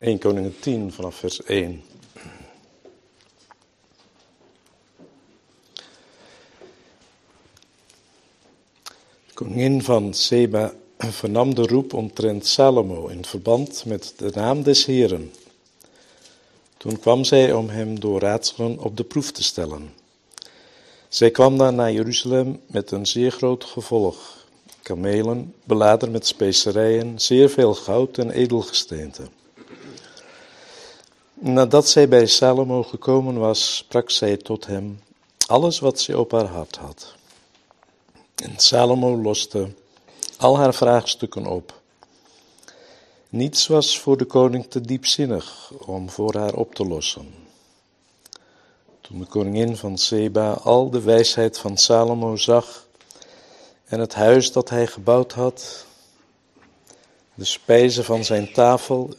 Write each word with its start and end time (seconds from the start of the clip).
1 0.00 0.18
Koningen 0.18 0.54
10 0.60 0.92
vanaf 0.92 1.14
vers 1.14 1.42
1. 1.42 1.82
De 9.26 9.34
koningin 9.34 9.82
van 9.82 10.14
Seba 10.14 10.72
vernam 10.98 11.54
de 11.54 11.62
roep 11.62 11.92
omtrent 11.92 12.46
Salomo 12.46 13.06
in 13.06 13.24
verband 13.24 13.84
met 13.84 14.14
de 14.16 14.30
naam 14.34 14.62
des 14.62 14.84
Heren. 14.84 15.32
Toen 16.76 16.98
kwam 17.00 17.24
zij 17.24 17.52
om 17.52 17.68
hem 17.68 18.00
door 18.00 18.20
raadselen 18.20 18.78
op 18.78 18.96
de 18.96 19.04
proef 19.04 19.30
te 19.32 19.42
stellen. 19.42 19.92
Zij 21.08 21.30
kwam 21.30 21.58
dan 21.58 21.74
naar 21.74 21.92
Jeruzalem 21.92 22.60
met 22.66 22.90
een 22.90 23.06
zeer 23.06 23.30
groot 23.30 23.64
gevolg, 23.64 24.46
kamelen, 24.82 25.54
beladen 25.64 26.10
met 26.10 26.26
specerijen, 26.26 27.20
zeer 27.20 27.50
veel 27.50 27.74
goud 27.74 28.18
en 28.18 28.30
edelgesteente. 28.30 29.22
Nadat 31.42 31.88
zij 31.88 32.08
bij 32.08 32.26
Salomo 32.26 32.82
gekomen 32.82 33.38
was, 33.38 33.76
sprak 33.76 34.10
zij 34.10 34.36
tot 34.36 34.66
hem 34.66 35.00
alles 35.46 35.78
wat 35.78 36.00
zij 36.00 36.14
op 36.14 36.30
haar 36.30 36.46
hart 36.46 36.76
had. 36.76 37.14
En 38.34 38.52
Salomo 38.56 39.16
loste 39.16 39.68
al 40.38 40.58
haar 40.58 40.74
vraagstukken 40.74 41.46
op. 41.46 41.80
Niets 43.28 43.66
was 43.66 43.98
voor 43.98 44.16
de 44.16 44.24
koning 44.24 44.66
te 44.66 44.80
diepzinnig 44.80 45.72
om 45.86 46.10
voor 46.10 46.34
haar 46.34 46.54
op 46.54 46.74
te 46.74 46.86
lossen. 46.86 47.34
Toen 49.00 49.18
de 49.18 49.26
koningin 49.26 49.76
van 49.76 49.98
Seba 49.98 50.52
al 50.52 50.90
de 50.90 51.00
wijsheid 51.00 51.58
van 51.58 51.76
Salomo 51.76 52.36
zag 52.36 52.86
en 53.84 54.00
het 54.00 54.14
huis 54.14 54.52
dat 54.52 54.70
hij 54.70 54.86
gebouwd 54.86 55.32
had, 55.32 55.86
de 57.34 57.44
spijzen 57.44 58.04
van 58.04 58.24
zijn 58.24 58.52
tafel, 58.52 59.10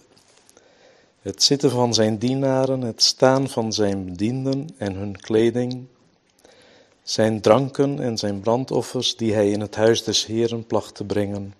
het 1.21 1.43
zitten 1.43 1.71
van 1.71 1.93
zijn 1.93 2.17
dienaren, 2.17 2.81
het 2.81 3.03
staan 3.03 3.49
van 3.49 3.73
zijn 3.73 4.05
bedienden 4.05 4.69
en 4.77 4.93
hun 4.93 5.19
kleding, 5.19 5.85
zijn 7.03 7.41
dranken 7.41 7.99
en 7.99 8.17
zijn 8.17 8.39
brandoffers 8.39 9.15
die 9.15 9.33
hij 9.33 9.49
in 9.49 9.61
het 9.61 9.75
huis 9.75 10.03
des 10.03 10.25
Heren 10.25 10.65
placht 10.65 10.95
te 10.95 11.03
brengen. 11.03 11.53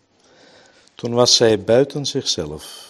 Toen 0.95 1.13
was 1.13 1.35
zij 1.35 1.63
buiten 1.63 2.05
zichzelf. 2.05 2.89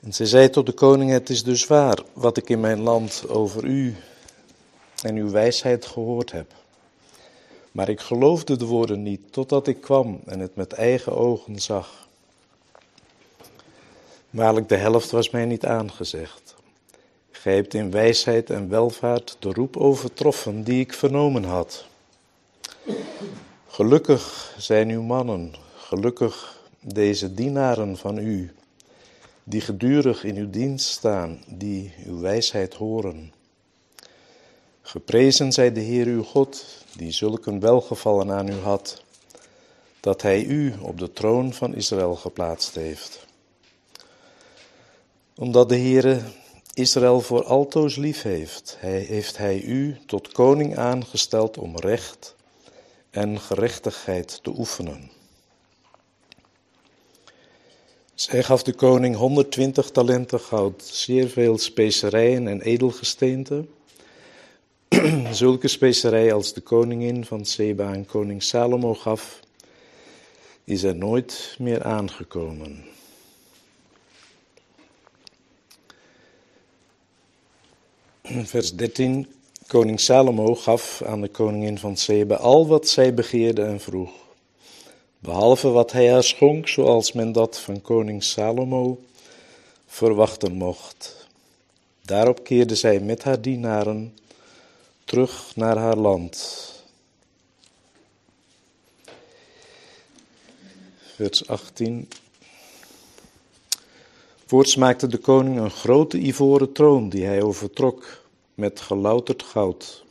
En 0.00 0.12
zij 0.12 0.26
zei 0.26 0.50
tot 0.50 0.66
de 0.66 0.72
koning: 0.72 1.10
Het 1.10 1.30
is 1.30 1.44
dus 1.44 1.66
waar 1.66 1.98
wat 2.12 2.36
ik 2.36 2.48
in 2.48 2.60
mijn 2.60 2.80
land 2.80 3.28
over 3.28 3.64
u 3.64 3.96
en 5.02 5.16
uw 5.16 5.30
wijsheid 5.30 5.86
gehoord 5.86 6.32
heb. 6.32 6.54
Maar 7.72 7.88
ik 7.88 8.00
geloofde 8.00 8.56
de 8.56 8.64
woorden 8.64 9.02
niet, 9.02 9.32
totdat 9.32 9.66
ik 9.66 9.80
kwam 9.80 10.20
en 10.26 10.40
het 10.40 10.56
met 10.56 10.72
eigen 10.72 11.16
ogen 11.16 11.60
zag. 11.60 12.01
Waarlijk, 14.32 14.68
de 14.68 14.76
helft 14.76 15.10
was 15.10 15.30
mij 15.30 15.44
niet 15.44 15.64
aangezegd. 15.64 16.54
Gij 17.30 17.54
hebt 17.54 17.74
in 17.74 17.90
wijsheid 17.90 18.50
en 18.50 18.68
welvaart 18.68 19.36
de 19.38 19.52
roep 19.52 19.76
overtroffen 19.76 20.62
die 20.62 20.80
ik 20.80 20.92
vernomen 20.92 21.44
had. 21.44 21.86
Gelukkig 23.66 24.54
zijn 24.58 24.88
uw 24.88 25.02
mannen, 25.02 25.54
gelukkig 25.76 26.60
deze 26.80 27.34
dienaren 27.34 27.96
van 27.96 28.18
u, 28.18 28.52
die 29.44 29.60
gedurig 29.60 30.24
in 30.24 30.36
uw 30.36 30.50
dienst 30.50 30.88
staan, 30.88 31.42
die 31.46 31.94
uw 32.06 32.20
wijsheid 32.20 32.74
horen. 32.74 33.32
Geprezen 34.82 35.52
zij 35.52 35.72
de 35.72 35.80
Heer 35.80 36.06
uw 36.06 36.22
God, 36.22 36.64
die 36.96 37.12
zulk 37.12 37.46
een 37.46 37.60
welgevallen 37.60 38.30
aan 38.30 38.48
u 38.48 38.58
had, 38.60 39.02
dat 40.00 40.22
hij 40.22 40.44
u 40.44 40.74
op 40.80 40.98
de 40.98 41.12
troon 41.12 41.52
van 41.52 41.74
Israël 41.74 42.14
geplaatst 42.14 42.74
heeft. 42.74 43.30
Omdat 45.36 45.68
de 45.68 45.76
Heere 45.76 46.20
Israël 46.74 47.20
voor 47.20 47.44
altoos 47.44 47.96
lief 47.96 48.22
heeft, 48.22 48.76
hij, 48.78 49.00
heeft 49.00 49.36
hij 49.36 49.60
u 49.62 49.96
tot 50.06 50.32
koning 50.32 50.76
aangesteld 50.76 51.58
om 51.58 51.76
recht 51.76 52.34
en 53.10 53.40
gerechtigheid 53.40 54.42
te 54.42 54.50
oefenen. 54.58 55.10
Zij 58.14 58.42
gaf 58.42 58.62
de 58.62 58.72
koning 58.72 59.16
120 59.16 59.90
talenten 59.90 60.40
goud, 60.40 60.82
zeer 60.82 61.28
veel 61.28 61.58
specerijen 61.58 62.48
en 62.48 62.60
edelgesteenten. 62.60 63.68
Zulke 65.32 65.68
specerijen 65.68 66.34
als 66.34 66.52
de 66.52 66.60
koningin 66.60 67.24
van 67.24 67.44
Seba 67.44 67.92
en 67.92 68.06
koning 68.06 68.42
Salomo 68.42 68.94
gaf, 68.94 69.40
is 70.64 70.82
er 70.82 70.96
nooit 70.96 71.54
meer 71.58 71.82
aangekomen. 71.82 72.84
Vers 78.52 78.76
13. 78.76 79.26
Koning 79.66 80.00
Salomo 80.00 80.54
gaf 80.54 81.02
aan 81.02 81.20
de 81.20 81.28
koningin 81.28 81.78
van 81.78 81.96
Seba 81.96 82.34
al 82.34 82.66
wat 82.66 82.88
zij 82.88 83.14
begeerde 83.14 83.62
en 83.62 83.80
vroeg. 83.80 84.10
Behalve 85.18 85.68
wat 85.68 85.92
hij 85.92 86.10
haar 86.12 86.22
schonk, 86.22 86.68
zoals 86.68 87.12
men 87.12 87.32
dat 87.32 87.60
van 87.60 87.80
koning 87.80 88.22
Salomo 88.22 88.98
verwachten 89.86 90.52
mocht. 90.52 91.26
Daarop 92.02 92.44
keerde 92.44 92.74
zij 92.74 93.00
met 93.00 93.22
haar 93.22 93.40
dienaren 93.40 94.18
terug 95.04 95.56
naar 95.56 95.76
haar 95.76 95.96
land. 95.96 96.72
Vers 101.14 101.48
18. 101.48 102.08
Voorts 104.52 104.76
maakte 104.76 105.06
de 105.06 105.18
koning 105.18 105.58
een 105.58 105.70
grote 105.70 106.18
ivoren 106.18 106.72
troon 106.72 107.08
die 107.08 107.24
hij 107.24 107.42
overtrok 107.42 108.24
met 108.54 108.80
gelouterd 108.80 109.42
goud. 109.42 110.04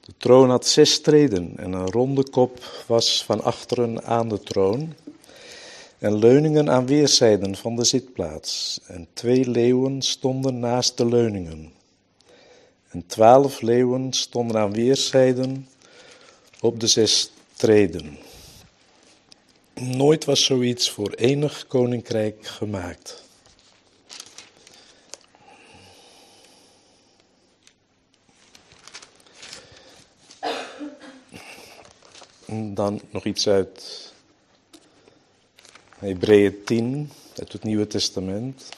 De 0.00 0.12
troon 0.16 0.50
had 0.50 0.66
zes 0.66 1.00
treden 1.00 1.52
en 1.56 1.72
een 1.72 1.90
ronde 1.90 2.30
kop 2.30 2.84
was 2.86 3.24
van 3.24 3.42
achteren 3.42 4.04
aan 4.04 4.28
de 4.28 4.40
troon 4.40 4.94
en 5.98 6.18
leuningen 6.18 6.70
aan 6.70 6.86
weerszijden 6.86 7.56
van 7.56 7.76
de 7.76 7.84
zitplaats. 7.84 8.80
En 8.86 9.08
twee 9.12 9.50
leeuwen 9.50 10.02
stonden 10.02 10.58
naast 10.58 10.96
de 10.96 11.06
leuningen. 11.06 11.72
En 12.90 13.06
twaalf 13.06 13.60
leeuwen 13.60 14.12
stonden 14.12 14.56
aan 14.56 14.72
weerszijden 14.72 15.68
op 16.60 16.80
de 16.80 16.86
zes 16.86 17.30
treden. 17.56 18.18
Nooit 19.74 20.24
was 20.24 20.44
zoiets 20.44 20.90
voor 20.90 21.10
enig 21.10 21.66
koninkrijk 21.66 22.46
gemaakt. 22.46 23.24
Dan 32.46 33.00
nog 33.10 33.24
iets 33.24 33.48
uit 33.48 34.12
Hebreeën 35.98 36.64
10, 36.64 37.10
uit 37.38 37.52
het 37.52 37.62
Nieuwe 37.62 37.86
Testament. 37.86 38.68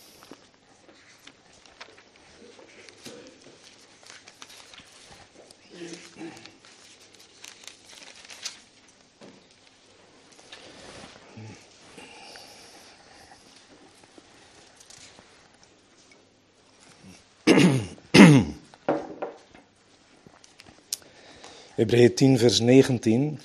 Hebreeën 21.75 22.15
10, 22.15 22.39
vers 22.39 22.61
19. 22.61 23.39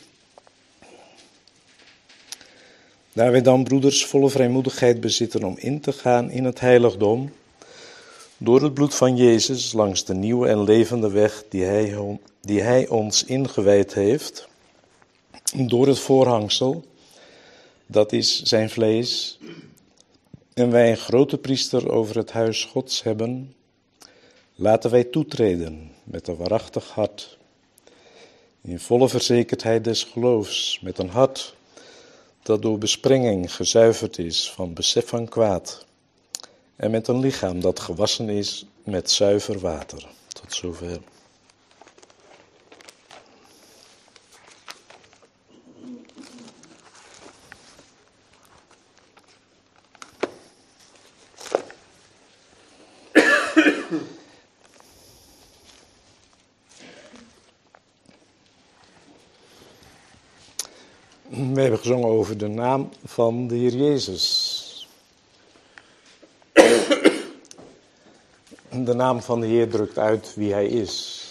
Daar 3.14 3.32
wij 3.32 3.42
dan, 3.42 3.64
broeders, 3.64 4.06
volle 4.06 4.30
vrijmoedigheid 4.30 5.00
bezitten 5.00 5.44
om 5.44 5.56
in 5.58 5.80
te 5.80 5.92
gaan 5.92 6.32
in 6.32 6.44
het 6.44 6.60
heiligdom, 6.60 7.32
door 8.38 8.62
het 8.62 8.74
bloed 8.74 8.96
van 8.96 9.16
Jezus, 9.16 9.74
langs 9.74 10.06
de 10.06 10.14
nieuwe 10.14 10.48
en 10.48 10.64
levende 10.64 11.12
weg 11.12 11.44
die 11.50 11.64
Hij, 11.64 12.20
die 12.42 12.62
hij 12.62 12.88
ons 12.88 13.24
ingewijd 13.24 13.94
heeft, 13.94 14.48
door 15.56 15.88
het 15.88 16.00
voorhangsel, 16.00 16.86
dat 17.86 18.12
is 18.12 18.42
zijn 18.42 18.70
vlees, 18.70 19.40
en 20.54 20.72
wij 20.72 20.90
een 20.90 20.98
grote 20.98 21.38
priester 21.38 21.92
over 21.92 22.16
het 22.16 22.32
huis 22.32 22.64
Gods 22.64 23.04
hebben, 23.04 23.56
laten 24.56 24.92
wij 24.92 25.04
toetreden 25.04 25.92
met 26.04 26.28
een 26.28 26.36
waarachtig 26.36 26.90
hart, 26.90 27.38
in 28.62 28.80
volle 28.80 29.10
verzekerdheid 29.10 29.84
des 29.84 30.04
geloofs, 30.04 30.80
met 30.82 30.98
een 30.98 31.10
hart 31.10 31.56
dat 32.44 32.62
door 32.62 32.78
besprenging 32.78 33.56
gezuiverd 33.56 34.18
is 34.18 34.52
van 34.52 34.74
besef 34.74 35.08
van 35.08 35.28
kwaad 35.28 35.86
en 36.76 36.92
met 36.92 37.08
een 37.08 37.20
lichaam 37.20 37.62
dat 37.62 37.80
gewassen 37.80 38.30
is 38.30 38.66
met 38.84 39.12
zuiver 39.12 39.60
water. 39.60 40.08
Tot 40.28 40.54
zover. 40.54 41.00
We 61.54 61.62
hebben 61.62 61.80
gezongen 61.80 62.10
over 62.10 62.38
de 62.38 62.48
naam 62.64 62.90
van 63.06 63.48
de 63.48 63.56
Heer 63.56 63.76
Jezus. 63.76 64.88
De 68.72 68.94
naam 68.94 69.22
van 69.22 69.40
de 69.40 69.48
Heer 69.48 69.70
drukt 69.70 69.98
uit 69.98 70.36
wie 70.36 70.54
Hij 70.54 70.68
is. 70.68 71.22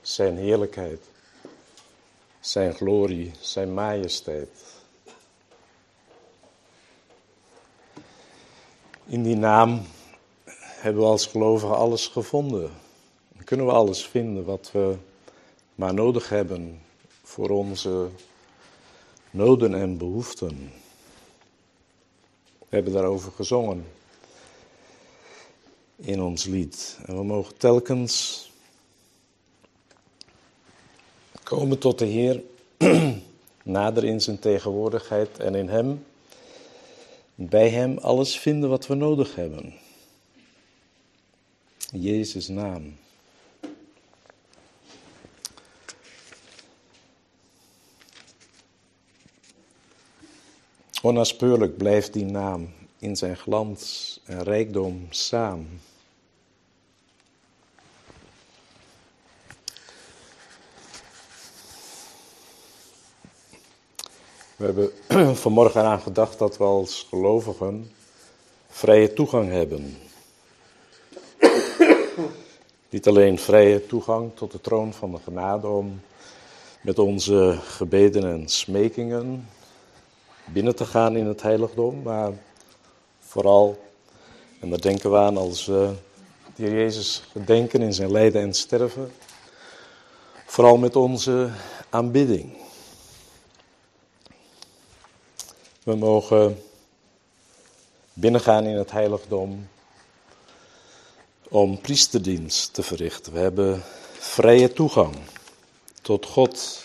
Zijn 0.00 0.36
heerlijkheid, 0.36 1.00
Zijn 2.40 2.74
glorie, 2.74 3.32
Zijn 3.40 3.74
majesteit. 3.74 4.48
In 9.06 9.22
die 9.22 9.36
naam 9.36 9.82
hebben 10.58 11.02
we 11.02 11.08
als 11.08 11.26
gelovigen 11.26 11.76
alles 11.76 12.06
gevonden. 12.06 12.70
Kunnen 13.44 13.66
we 13.66 13.72
alles 13.72 14.06
vinden 14.06 14.44
wat 14.44 14.70
we 14.72 14.96
maar 15.74 15.94
nodig 15.94 16.28
hebben 16.28 16.82
voor 17.22 17.50
onze 17.50 18.08
noden 19.36 19.74
en 19.74 19.98
behoeften. 19.98 20.72
We 22.58 22.74
hebben 22.76 22.92
daarover 22.92 23.32
gezongen 23.32 23.86
in 25.96 26.22
ons 26.22 26.44
lied. 26.44 26.98
En 27.06 27.16
we 27.16 27.24
mogen 27.24 27.56
telkens 27.56 28.44
komen 31.42 31.78
tot 31.78 31.98
de 31.98 32.04
Heer, 32.04 32.42
nader 33.62 34.04
in 34.04 34.20
zijn 34.20 34.38
tegenwoordigheid 34.38 35.38
en 35.38 35.54
in 35.54 35.68
Hem, 35.68 36.04
bij 37.34 37.70
Hem 37.70 37.98
alles 37.98 38.38
vinden 38.38 38.70
wat 38.70 38.86
we 38.86 38.94
nodig 38.94 39.34
hebben. 39.34 39.74
Jezus' 41.92 42.48
naam. 42.48 42.96
Onnaspeurlijk 51.06 51.76
blijft 51.76 52.12
die 52.12 52.24
naam 52.24 52.72
in 52.98 53.16
zijn 53.16 53.36
glans 53.36 54.20
en 54.24 54.42
rijkdom 54.42 55.06
samen. 55.10 55.80
We 64.56 64.64
hebben 64.64 64.90
vanmorgen 65.36 65.82
aan 65.82 66.00
gedacht 66.00 66.38
dat 66.38 66.56
we 66.56 66.64
als 66.64 67.06
gelovigen 67.08 67.90
vrije 68.68 69.12
toegang 69.12 69.50
hebben. 69.50 69.96
Niet 72.90 73.06
alleen 73.06 73.38
vrije 73.38 73.86
toegang 73.86 74.30
tot 74.34 74.52
de 74.52 74.60
troon 74.60 74.92
van 74.92 75.12
de 75.12 75.18
genade 75.24 75.66
om 75.66 76.00
met 76.80 76.98
onze 76.98 77.58
gebeden 77.62 78.24
en 78.24 78.48
smekingen 78.48 79.48
binnen 80.46 80.76
te 80.76 80.86
gaan 80.86 81.16
in 81.16 81.26
het 81.26 81.42
heiligdom, 81.42 82.02
maar 82.02 82.32
vooral, 83.20 83.84
en 84.60 84.70
daar 84.70 84.80
denken 84.80 85.10
we 85.10 85.16
aan 85.16 85.36
als 85.36 85.66
we 85.66 85.94
de 86.54 86.62
Heer 86.62 86.72
Jezus 86.72 87.22
gedenken 87.32 87.82
in 87.82 87.94
zijn 87.94 88.12
lijden 88.12 88.42
en 88.42 88.54
sterven, 88.54 89.12
vooral 90.46 90.76
met 90.76 90.96
onze 90.96 91.50
aanbidding. 91.90 92.56
We 95.82 95.94
mogen 95.94 96.62
binnengaan 98.12 98.64
in 98.64 98.76
het 98.76 98.90
heiligdom 98.90 99.68
om 101.48 101.80
priesterdienst 101.80 102.74
te 102.74 102.82
verrichten. 102.82 103.32
We 103.32 103.38
hebben 103.38 103.82
vrije 104.18 104.72
toegang 104.72 105.14
tot 106.02 106.26
God 106.26 106.84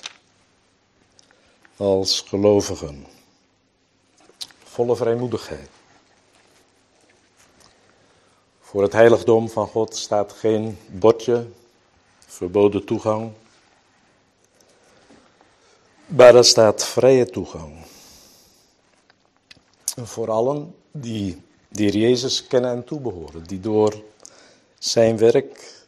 als 1.78 2.22
gelovigen. 2.22 3.06
Volle 4.72 4.96
vrijmoedigheid. 4.96 5.70
Voor 8.60 8.82
het 8.82 8.94
heiligdom 8.94 9.50
van 9.50 9.68
God 9.68 9.96
staat 9.96 10.32
geen 10.32 10.78
bordje, 10.88 11.48
verboden 12.26 12.86
toegang. 12.86 13.32
Maar 16.06 16.36
er 16.36 16.46
staat 16.46 16.86
vrije 16.86 17.30
toegang. 17.30 17.86
En 19.96 20.08
voor 20.08 20.32
allen 20.32 20.76
die, 20.92 21.42
die 21.70 22.00
Jezus 22.00 22.48
kennen 22.48 22.72
en 22.72 22.84
toebehoren, 22.84 23.44
die 23.44 23.60
door 23.60 24.04
zijn 24.80 25.18
werk 25.18 25.84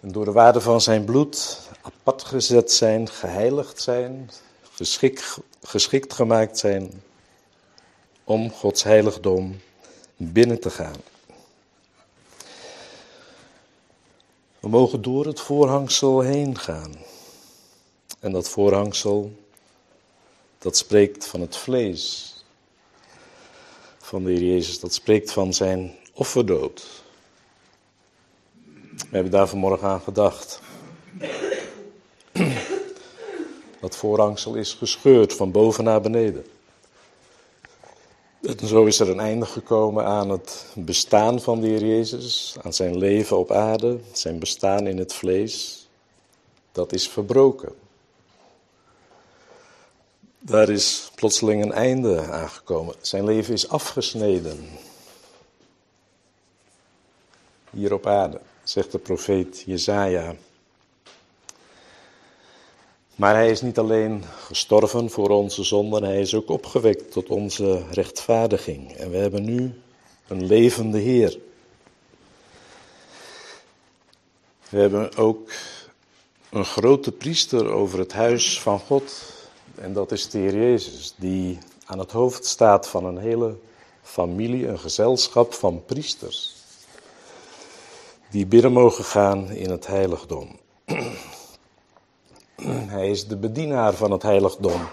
en 0.00 0.12
door 0.12 0.24
de 0.24 0.32
waarde 0.32 0.60
van 0.60 0.80
zijn 0.80 1.04
bloed 1.04 1.60
apart 1.82 2.22
gezet 2.22 2.72
zijn, 2.72 3.08
geheiligd 3.08 3.82
zijn, 3.82 4.30
geschikt, 4.72 5.38
geschikt 5.62 6.12
gemaakt 6.12 6.58
zijn 6.58 7.02
om 8.30 8.50
Gods 8.50 8.82
heiligdom 8.82 9.60
binnen 10.16 10.60
te 10.60 10.70
gaan. 10.70 10.96
We 14.60 14.68
mogen 14.68 15.02
door 15.02 15.26
het 15.26 15.40
voorhangsel 15.40 16.20
heen 16.20 16.58
gaan. 16.58 16.94
En 18.20 18.32
dat 18.32 18.48
voorhangsel, 18.48 19.32
dat 20.58 20.76
spreekt 20.76 21.26
van 21.26 21.40
het 21.40 21.56
vlees 21.56 22.34
van 23.98 24.24
de 24.24 24.30
Heer 24.30 24.42
Jezus. 24.42 24.80
Dat 24.80 24.94
spreekt 24.94 25.32
van 25.32 25.54
zijn 25.54 25.96
offerdood. 26.12 27.02
We 28.94 29.08
hebben 29.10 29.32
daar 29.32 29.48
vanmorgen 29.48 29.88
aan 29.88 30.00
gedacht. 30.00 30.60
Dat 33.80 33.96
voorhangsel 33.96 34.54
is 34.54 34.74
gescheurd 34.74 35.34
van 35.34 35.50
boven 35.50 35.84
naar 35.84 36.00
beneden. 36.00 36.46
Zo 38.40 38.84
is 38.84 39.00
er 39.00 39.08
een 39.08 39.20
einde 39.20 39.46
gekomen 39.46 40.04
aan 40.04 40.30
het 40.30 40.66
bestaan 40.74 41.40
van 41.40 41.60
de 41.60 41.66
Heer 41.66 41.84
Jezus, 41.84 42.56
aan 42.62 42.72
zijn 42.72 42.98
leven 42.98 43.38
op 43.38 43.50
aarde, 43.50 43.98
zijn 44.12 44.38
bestaan 44.38 44.86
in 44.86 44.98
het 44.98 45.14
vlees. 45.14 45.86
Dat 46.72 46.92
is 46.92 47.08
verbroken. 47.08 47.72
Daar 50.38 50.68
is 50.68 51.10
plotseling 51.14 51.62
een 51.64 51.72
einde 51.72 52.22
aangekomen. 52.22 52.94
Zijn 53.00 53.24
leven 53.24 53.54
is 53.54 53.68
afgesneden. 53.68 54.68
Hier 57.70 57.92
op 57.92 58.06
aarde, 58.06 58.40
zegt 58.62 58.92
de 58.92 58.98
profeet 58.98 59.62
Jezaja. 59.66 60.34
Maar 63.20 63.34
hij 63.34 63.50
is 63.50 63.60
niet 63.60 63.78
alleen 63.78 64.24
gestorven 64.46 65.10
voor 65.10 65.28
onze 65.28 65.64
zonden, 65.64 66.02
hij 66.02 66.20
is 66.20 66.34
ook 66.34 66.48
opgewekt 66.48 67.12
tot 67.12 67.28
onze 67.28 67.82
rechtvaardiging. 67.90 68.92
En 68.92 69.10
we 69.10 69.16
hebben 69.16 69.44
nu 69.44 69.80
een 70.28 70.46
levende 70.46 70.98
Heer. 70.98 71.38
We 74.68 74.78
hebben 74.78 75.16
ook 75.16 75.52
een 76.50 76.64
grote 76.64 77.12
priester 77.12 77.70
over 77.70 77.98
het 77.98 78.12
huis 78.12 78.60
van 78.60 78.78
God. 78.78 79.32
En 79.74 79.92
dat 79.92 80.12
is 80.12 80.30
de 80.30 80.38
Heer 80.38 80.54
Jezus, 80.54 81.14
die 81.16 81.58
aan 81.84 81.98
het 81.98 82.12
hoofd 82.12 82.46
staat 82.46 82.88
van 82.88 83.04
een 83.04 83.18
hele 83.18 83.56
familie, 84.02 84.68
een 84.68 84.78
gezelschap 84.78 85.54
van 85.54 85.84
priesters. 85.84 86.54
Die 88.30 88.46
binnen 88.46 88.72
mogen 88.72 89.04
gaan 89.04 89.50
in 89.50 89.70
het 89.70 89.86
heiligdom. 89.86 90.58
Hij 92.96 93.10
is 93.10 93.26
de 93.26 93.36
bedienaar 93.36 93.94
van 93.94 94.10
het 94.10 94.22
heiligdom. 94.22 94.88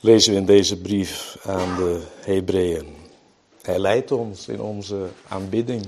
Lezen 0.00 0.32
we 0.32 0.38
in 0.38 0.46
deze 0.46 0.80
brief 0.80 1.36
aan 1.46 1.76
de 1.76 2.02
Hebreeën. 2.20 2.96
Hij 3.62 3.78
leidt 3.78 4.12
ons 4.12 4.48
in 4.48 4.60
onze 4.60 5.08
aanbidding, 5.28 5.86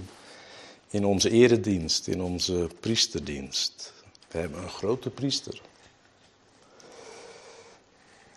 in 0.90 1.04
onze 1.04 1.30
eredienst, 1.30 2.06
in 2.06 2.23
onze 2.23 2.68
priesterdienst. 2.80 3.92
We 4.28 4.38
hebben 4.38 4.62
een 4.62 4.68
grote 4.68 5.11
priester. 5.11 5.61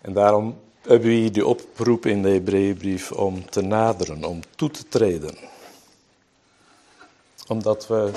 En 0.02 0.14
daarom 0.14 0.58
hebben 0.82 1.08
we 1.08 1.16
hier 1.16 1.32
die 1.32 1.48
oproep 1.48 2.06
in 2.06 2.22
de 2.22 2.30
Hebreeënbrief 2.30 3.12
om 3.12 3.50
te 3.50 3.62
naderen, 3.62 4.24
om 4.24 4.42
toe 4.56 4.70
te 4.70 4.88
treden. 4.88 5.38
Omdat 7.48 7.88
we 7.88 8.12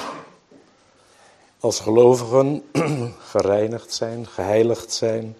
als 1.60 1.80
gelovigen 1.80 2.62
gereinigd 3.32 3.92
zijn, 3.92 4.26
geheiligd 4.26 4.92
zijn, 4.92 5.36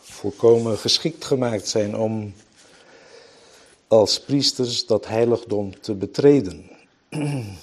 volkomen 0.00 0.78
geschikt 0.78 1.24
gemaakt 1.24 1.68
zijn 1.68 1.96
om 1.96 2.34
als 3.88 4.20
priesters 4.20 4.86
dat 4.86 5.06
heiligdom 5.06 5.80
te 5.80 5.94
betreden. 5.94 6.70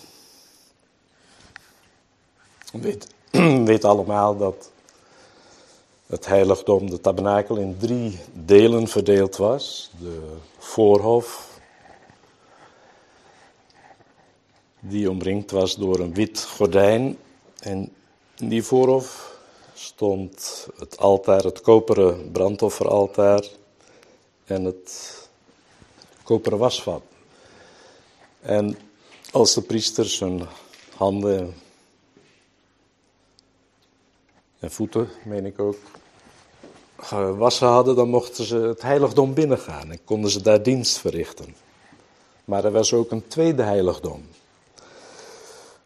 weet, 2.71 3.07
weet 3.71 3.85
allemaal 3.85 4.37
dat 4.37 4.71
het 6.05 6.25
heiligdom, 6.25 6.89
de 6.89 7.01
tabernakel, 7.01 7.55
in 7.55 7.77
drie 7.77 8.19
delen 8.33 8.87
verdeeld 8.87 9.35
was. 9.35 9.91
De 9.99 10.37
voorhof, 10.57 11.59
die 14.79 15.09
omringd 15.09 15.51
was 15.51 15.75
door 15.75 15.99
een 15.99 16.13
wit 16.13 16.43
gordijn. 16.43 17.17
En 17.61 17.93
in 18.37 18.49
die 18.49 18.63
voorhof 18.63 19.37
stond 19.73 20.67
het 20.77 20.97
altaar, 20.97 21.43
het 21.43 21.61
koperen 21.61 22.31
brandofferaltaar 22.31 23.43
en 24.45 24.63
het 24.63 25.19
koperen 26.23 26.57
wasvat. 26.57 27.01
En 28.39 28.77
als 29.31 29.53
de 29.53 29.61
priesters 29.61 30.19
hun 30.19 30.47
handen 30.95 31.53
en 34.59 34.71
voeten, 34.71 35.09
meen 35.23 35.45
ik 35.45 35.59
ook, 35.59 35.77
gewassen 36.97 37.67
hadden, 37.67 37.95
dan 37.95 38.09
mochten 38.09 38.45
ze 38.45 38.57
het 38.57 38.81
heiligdom 38.81 39.33
binnengaan 39.33 39.91
en 39.91 40.03
konden 40.03 40.31
ze 40.31 40.41
daar 40.41 40.63
dienst 40.63 40.97
verrichten. 40.97 41.55
Maar 42.45 42.65
er 42.65 42.71
was 42.71 42.93
ook 42.93 43.11
een 43.11 43.27
tweede 43.27 43.63
heiligdom, 43.63 44.27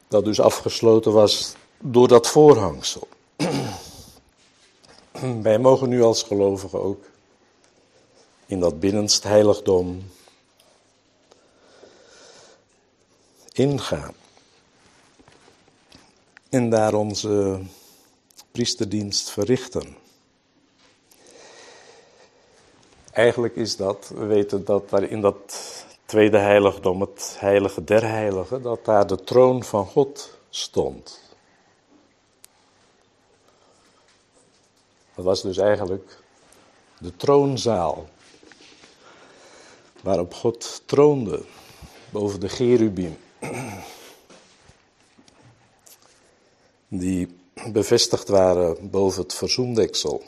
dat 0.08 0.26
dus 0.26 0.40
afgesloten 0.40 1.12
was 1.12 1.56
door 1.80 2.08
dat 2.08 2.28
voorhangsel. 2.28 3.08
Wij 5.42 5.60
mogen 5.60 5.90
nu 5.90 6.04
als 6.04 6.24
gelovigen 6.24 6.82
ook 6.82 7.04
in 8.46 8.60
dat 8.60 8.80
binnenst 8.80 9.24
heiligdom 9.24 10.04
ingaan. 13.52 14.14
En 16.50 16.70
daar 16.70 16.94
onze 16.94 17.62
priesterdienst 18.52 19.30
verrichten. 19.30 19.98
Eigenlijk 23.12 23.56
is 23.56 23.76
dat, 23.76 24.12
we 24.16 24.26
weten 24.26 24.66
dat 24.66 24.90
daar 24.90 25.04
in 25.04 25.22
dat 25.22 25.58
tweede 26.06 26.38
heiligdom, 26.38 27.02
het 27.02 27.36
heilige 27.40 27.84
der 27.84 28.04
heiligen, 28.04 28.62
dat 28.62 28.86
daar 28.86 29.08
de 29.08 29.24
troon 29.24 29.64
van 29.64 29.86
God 29.86 30.38
stond. 30.50 31.25
Dat 35.16 35.26
was 35.26 35.42
dus 35.42 35.58
eigenlijk 35.58 36.18
de 36.98 37.16
troonzaal, 37.16 38.10
waarop 40.02 40.34
God 40.34 40.82
troonde 40.86 41.44
boven 42.10 42.40
de 42.40 42.50
cherubim, 42.50 43.18
die 46.88 47.38
bevestigd 47.72 48.28
waren 48.28 48.90
boven 48.90 49.22
het 49.22 49.34
verzoendeksel. 49.34 50.24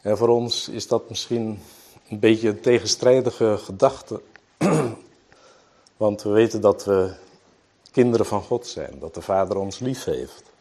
En 0.00 0.16
voor 0.16 0.28
ons 0.28 0.68
is 0.68 0.86
dat 0.86 1.08
misschien 1.08 1.62
een 2.08 2.18
beetje 2.18 2.48
een 2.48 2.60
tegenstrijdige 2.60 3.58
gedachte. 3.58 4.22
Want 5.96 6.22
we 6.22 6.30
weten 6.30 6.60
dat 6.60 6.84
we 6.84 7.14
kinderen 7.90 8.26
van 8.26 8.42
God 8.42 8.66
zijn, 8.66 8.98
dat 8.98 9.14
de 9.14 9.22
Vader 9.22 9.56
ons 9.56 9.78
lief 9.78 10.04
heeft. 10.04 10.51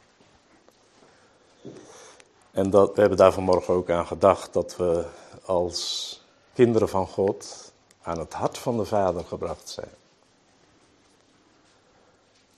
En 2.51 2.70
dat, 2.70 2.96
we 2.96 3.00
hebben 3.00 3.17
daar 3.17 3.34
vanmorgen 3.34 3.74
ook 3.74 3.89
aan 3.89 4.08
gedacht 4.08 4.53
dat 4.53 4.75
we 4.75 5.05
als 5.46 6.22
kinderen 6.53 6.89
van 6.89 7.08
God 7.08 7.72
aan 8.01 8.20
het 8.20 8.34
hart 8.34 8.58
van 8.58 8.77
de 8.77 8.86
Vader 8.86 9.24
gebracht 9.24 9.70
zijn. 9.70 9.89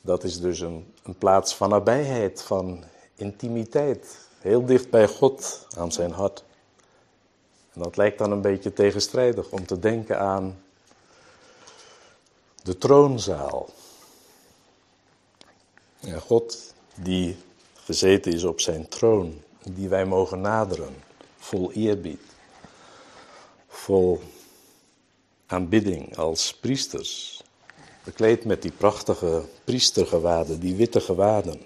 Dat 0.01 0.23
is 0.23 0.39
dus 0.39 0.59
een, 0.59 0.93
een 1.03 1.17
plaats 1.17 1.55
van 1.55 1.69
nabijheid, 1.69 2.41
van 2.41 2.83
intimiteit. 3.15 4.17
Heel 4.39 4.65
dicht 4.65 4.89
bij 4.89 5.07
God 5.07 5.67
aan 5.77 5.91
zijn 5.91 6.11
hart. 6.11 6.43
En 7.73 7.81
dat 7.81 7.97
lijkt 7.97 8.17
dan 8.17 8.31
een 8.31 8.41
beetje 8.41 8.73
tegenstrijdig 8.73 9.49
om 9.49 9.65
te 9.65 9.79
denken 9.79 10.19
aan 10.19 10.63
de 12.63 12.77
troonzaal. 12.77 13.69
God 16.19 16.73
die 16.95 17.37
gezeten 17.73 18.31
is 18.31 18.43
op 18.43 18.59
zijn 18.59 18.87
troon, 18.87 19.41
die 19.71 19.89
wij 19.89 20.05
mogen 20.05 20.41
naderen, 20.41 20.95
vol 21.37 21.71
eerbied, 21.71 22.21
vol 23.67 24.21
aanbidding 25.45 26.17
als 26.17 26.53
priesters, 26.53 27.43
bekleed 28.03 28.45
met 28.45 28.61
die 28.61 28.71
prachtige 28.71 29.43
priestergewaden, 29.63 30.59
die 30.59 30.75
witte 30.75 31.01
gewaden. 31.01 31.61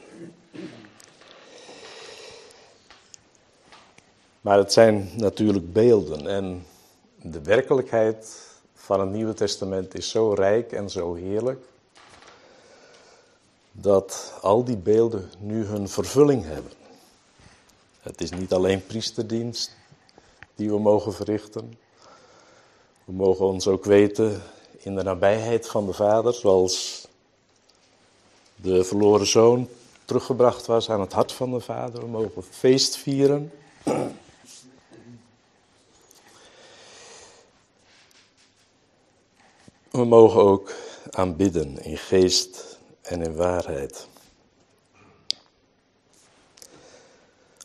Maar 4.42 4.58
het 4.58 4.74
zijn 4.74 5.12
natuurlijk 5.16 5.74
beelden 5.74 6.28
en 6.28 6.66
de 7.22 7.42
werkelijkheid 7.42 8.46
van 8.74 9.00
het 9.00 9.10
Nieuwe 9.10 9.34
Testament 9.34 9.98
is 9.98 10.10
zo 10.10 10.34
rijk 10.34 10.72
en 10.72 10.90
zo 10.90 11.14
heerlijk 11.14 11.66
dat 13.72 14.34
al 14.42 14.64
die 14.64 14.78
beelden 14.78 15.30
nu 15.40 15.66
hun 15.66 15.90
vervulling 15.90 16.46
hebben. 16.46 16.77
Het 18.08 18.22
is 18.22 18.32
niet 18.32 18.54
alleen 18.54 18.86
priesterdienst 18.86 19.76
die 20.56 20.70
we 20.70 20.80
mogen 20.80 21.14
verrichten. 21.14 21.78
We 23.06 23.14
mogen 23.14 23.46
ons 23.46 23.68
ook 23.68 23.86
weten 23.86 24.42
in 24.78 24.96
de 24.96 25.04
nabijheid 25.04 25.68
van 25.68 25.86
de 25.86 25.94
Vader, 25.94 26.34
zoals 26.34 27.08
de 28.56 28.84
verloren 28.84 29.28
zoon 29.28 29.70
teruggebracht 30.06 30.66
was 30.66 30.90
aan 30.90 31.00
het 31.00 31.14
hart 31.14 31.32
van 31.32 31.52
de 31.52 31.60
Vader. 31.60 32.02
We 32.02 32.08
mogen 32.08 32.44
feest 32.44 32.98
vieren. 32.98 33.52
We 39.92 40.06
mogen 40.06 40.42
ook 40.42 40.74
aanbidden 41.10 41.84
in 41.84 41.98
geest 41.98 42.78
en 43.02 43.22
in 43.22 43.36
waarheid. 43.36 44.08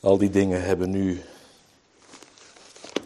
Al 0.02 0.18
die 0.18 0.30
dingen 0.30 0.62
hebben 0.62 0.90
nu 0.90 1.21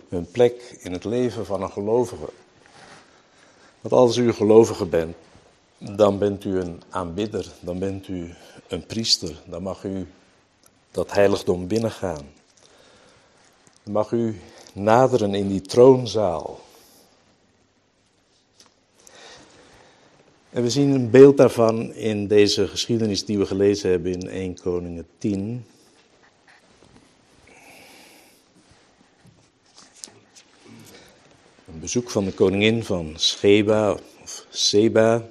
hun 0.09 0.31
plek 0.31 0.77
in 0.81 0.93
het 0.93 1.05
leven 1.05 1.47
van 1.47 1.63
een 1.63 1.71
gelovige. 1.71 2.29
Want 3.81 3.95
als 3.95 4.17
u 4.17 4.27
een 4.27 4.35
gelovige 4.35 4.87
bent, 4.87 5.17
dan 5.79 6.19
bent 6.19 6.45
u 6.45 6.59
een 6.59 6.83
aanbidder, 6.89 7.53
dan 7.61 7.79
bent 7.79 8.09
u 8.09 8.35
een 8.69 8.87
priester, 8.87 9.43
dan 9.47 9.63
mag 9.63 9.85
u 9.85 10.07
dat 10.91 11.13
heiligdom 11.13 11.67
binnengaan. 11.67 12.27
Dan 13.83 13.93
mag 13.93 14.11
u 14.11 14.41
naderen 14.73 15.35
in 15.35 15.49
die 15.49 15.63
troonzaal. 15.63 16.61
En 20.51 20.63
we 20.63 20.71
zien 20.71 20.91
een 20.91 21.11
beeld 21.11 21.37
daarvan 21.37 21.93
in 21.93 22.27
deze 22.27 22.69
geschiedenis 22.69 23.25
die 23.25 23.39
we 23.39 23.47
gelezen 23.47 23.91
hebben 23.91 24.13
in 24.13 24.29
1 24.29 24.61
Koningen 24.61 25.07
10. 25.19 25.67
Bezoek 31.87 32.11
van 32.11 32.25
de 32.25 32.33
koningin 32.33 32.85
van 32.85 33.15
Sheba 33.19 33.93
of 34.23 34.47
Seba, 34.51 35.29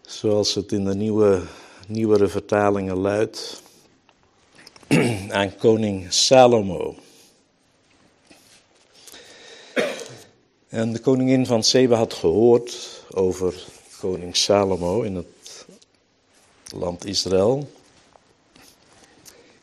zoals 0.00 0.54
het 0.54 0.72
in 0.72 0.84
de 0.84 0.94
nieuwe, 0.94 1.42
nieuwere 1.86 2.28
vertalingen 2.28 2.96
luidt, 2.96 3.62
aan 5.28 5.56
koning 5.56 6.12
Salomo. 6.12 6.96
En 10.68 10.92
de 10.92 11.00
koningin 11.00 11.46
van 11.46 11.62
Seba 11.62 11.96
had 11.96 12.14
gehoord 12.14 13.02
over 13.10 13.66
koning 13.98 14.36
Salomo 14.36 15.02
in 15.02 15.14
het 15.14 15.66
land 16.74 17.06
Israël. 17.06 17.70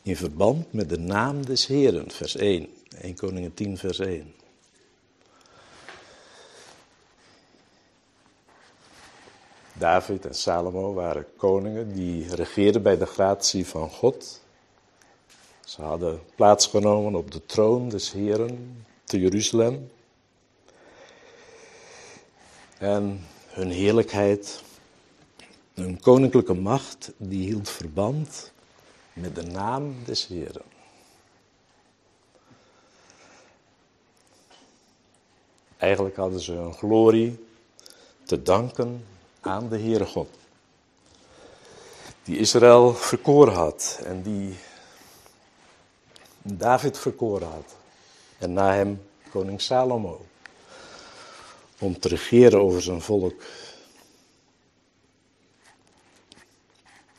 In 0.01 0.15
verband 0.15 0.73
met 0.73 0.89
de 0.89 0.99
naam 0.99 1.45
des 1.45 1.65
Heren, 1.65 2.11
vers 2.11 2.35
1. 2.35 2.67
1 3.01 3.15
Koningen 3.15 3.53
10, 3.53 3.77
vers 3.77 3.99
1. 3.99 4.35
David 9.77 10.25
en 10.25 10.35
Salomo 10.35 10.93
waren 10.93 11.25
koningen 11.35 11.93
die 11.93 12.35
regeerden 12.35 12.81
bij 12.81 12.97
de 12.97 13.05
gratie 13.05 13.67
van 13.67 13.89
God. 13.89 14.41
Ze 15.65 15.81
hadden 15.81 16.21
plaatsgenomen 16.35 17.15
op 17.15 17.31
de 17.31 17.45
troon 17.45 17.89
des 17.89 18.11
Heren 18.11 18.85
te 19.03 19.19
Jeruzalem. 19.19 19.91
En 22.77 23.25
hun 23.47 23.71
heerlijkheid, 23.71 24.63
hun 25.73 25.99
koninklijke 25.99 26.53
macht, 26.53 27.11
die 27.17 27.45
hield 27.47 27.69
verband 27.69 28.51
met 29.13 29.35
de 29.35 29.43
naam 29.43 29.95
des 30.05 30.27
Heren. 30.27 30.65
Eigenlijk 35.77 36.15
hadden 36.15 36.39
ze 36.39 36.51
hun 36.51 36.73
glorie 36.73 37.45
te 38.23 38.41
danken 38.41 39.05
aan 39.47 39.69
de 39.69 39.79
Heere 39.79 40.05
God. 40.05 40.29
Die 42.23 42.37
Israël 42.37 42.93
verkoren 42.93 43.53
had 43.53 43.99
en 44.03 44.21
die 44.21 44.57
David 46.41 46.97
verkoren 46.97 47.47
had. 47.47 47.75
En 48.37 48.53
na 48.53 48.73
hem 48.73 49.01
koning 49.29 49.61
Salomo. 49.61 50.25
Om 51.79 51.99
te 51.99 52.07
regeren 52.07 52.61
over 52.61 52.81
zijn 52.81 53.01
volk. 53.01 53.41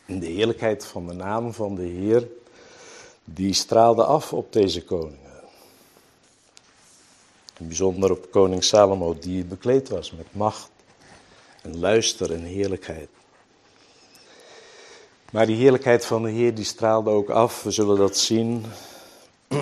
De 0.06 0.26
heerlijkheid 0.26 0.86
van 0.86 1.06
de 1.06 1.12
naam 1.12 1.52
van 1.52 1.74
de 1.74 1.82
Heer, 1.82 2.28
die 3.24 3.52
straalde 3.52 4.04
af 4.04 4.32
op 4.32 4.52
deze 4.52 4.84
koningen. 4.84 5.42
Bijzonder 7.58 8.10
op 8.10 8.30
koning 8.30 8.64
Salomo, 8.64 9.18
die 9.18 9.44
bekleed 9.44 9.88
was 9.88 10.12
met 10.12 10.34
macht 10.34 10.70
en 11.62 11.78
luister 11.78 12.32
en 12.32 12.42
heerlijkheid. 12.42 13.08
Maar 15.32 15.46
die 15.46 15.56
heerlijkheid 15.56 16.06
van 16.06 16.22
de 16.22 16.30
Heer 16.30 16.54
die 16.54 16.64
straalde 16.64 17.10
ook 17.10 17.28
af, 17.28 17.62
we 17.62 17.70
zullen 17.70 17.96
dat 17.96 18.16
zien, 18.16 18.64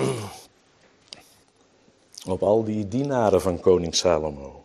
op 2.27 2.43
al 2.43 2.63
die 2.63 2.87
dienaren 2.87 3.41
van 3.41 3.59
koning 3.59 3.95
Salomo. 3.95 4.63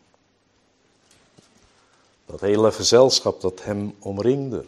Dat 2.27 2.41
hele 2.41 2.73
gezelschap 2.73 3.41
dat 3.41 3.63
hem 3.65 3.95
omringde. 3.99 4.65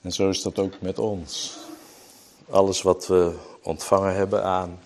En 0.00 0.12
zo 0.12 0.28
is 0.28 0.42
dat 0.42 0.58
ook 0.58 0.80
met 0.80 0.98
ons. 0.98 1.56
Alles 2.50 2.82
wat 2.82 3.06
we 3.06 3.34
ontvangen 3.62 4.14
hebben 4.14 4.44
aan 4.44 4.80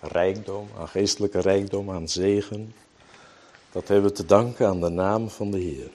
rijkdom, 0.00 0.68
aan 0.78 0.88
geestelijke 0.88 1.40
rijkdom, 1.40 1.90
aan 1.90 2.08
zegen, 2.08 2.74
dat 3.72 3.88
hebben 3.88 4.10
we 4.10 4.16
te 4.16 4.26
danken 4.26 4.66
aan 4.66 4.80
de 4.80 4.88
naam 4.88 5.30
van 5.30 5.50
de 5.50 5.58
Heer. 5.58 5.90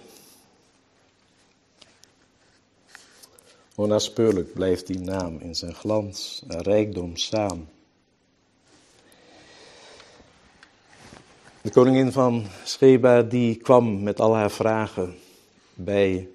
Onnaspeurlijk 3.75 4.53
blijft 4.53 4.87
die 4.87 4.99
naam 4.99 5.39
in 5.39 5.55
zijn 5.55 5.73
glans 5.73 6.43
en 6.47 6.61
rijkdom 6.61 7.17
samen. 7.17 7.69
De 11.61 11.71
koningin 11.71 12.11
van 12.11 12.45
Sheba 12.65 13.21
die 13.21 13.55
kwam 13.55 14.03
met 14.03 14.19
al 14.19 14.35
haar 14.35 14.51
vragen 14.51 15.15
bij 15.73 16.29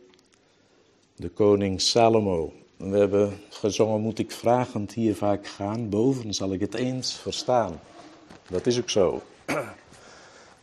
de 1.16 1.28
koning 1.28 1.80
Salomo. 1.80 2.52
We 2.76 2.98
hebben 2.98 3.40
gezongen, 3.48 4.00
moet 4.00 4.18
ik 4.18 4.30
vragend 4.30 4.92
hier 4.92 5.16
vaak 5.16 5.46
gaan, 5.46 5.88
boven 5.88 6.34
zal 6.34 6.52
ik 6.52 6.60
het 6.60 6.74
eens 6.74 7.12
verstaan. 7.12 7.80
Dat 8.48 8.66
is 8.66 8.78
ook 8.78 8.90
zo. 8.90 9.22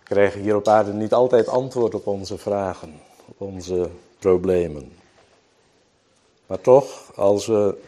Krijgen 0.07 0.41
hier 0.41 0.55
op 0.55 0.67
aarde 0.67 0.93
niet 0.93 1.13
altijd 1.13 1.47
antwoord 1.47 1.95
op 1.95 2.07
onze 2.07 2.37
vragen, 2.37 3.01
op 3.25 3.41
onze 3.41 3.89
problemen. 4.19 4.97
Maar 6.45 6.61
toch, 6.61 7.15
als 7.15 7.45
we 7.45 7.81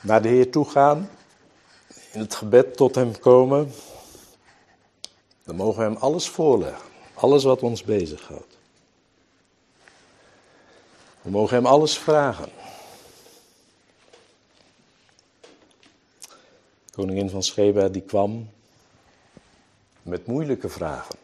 naar 0.00 0.22
de 0.22 0.28
Heer 0.28 0.50
toe 0.50 0.70
gaan, 0.70 1.10
in 2.12 2.20
het 2.20 2.34
gebed 2.34 2.76
tot 2.76 2.94
Hem 2.94 3.18
komen, 3.18 3.72
dan 5.44 5.56
mogen 5.56 5.78
we 5.78 5.84
Hem 5.84 5.96
alles 5.96 6.28
voorleggen. 6.28 6.90
Alles 7.14 7.44
wat 7.44 7.62
ons 7.62 7.82
bezighoudt. 7.82 8.58
We 11.22 11.30
mogen 11.30 11.56
Hem 11.56 11.66
alles 11.66 11.98
vragen. 11.98 12.48
koningin 16.92 17.30
van 17.30 17.42
Sheba 17.42 17.88
die 17.88 18.02
kwam 18.02 18.48
met 20.02 20.26
moeilijke 20.26 20.68
vragen, 20.68 21.16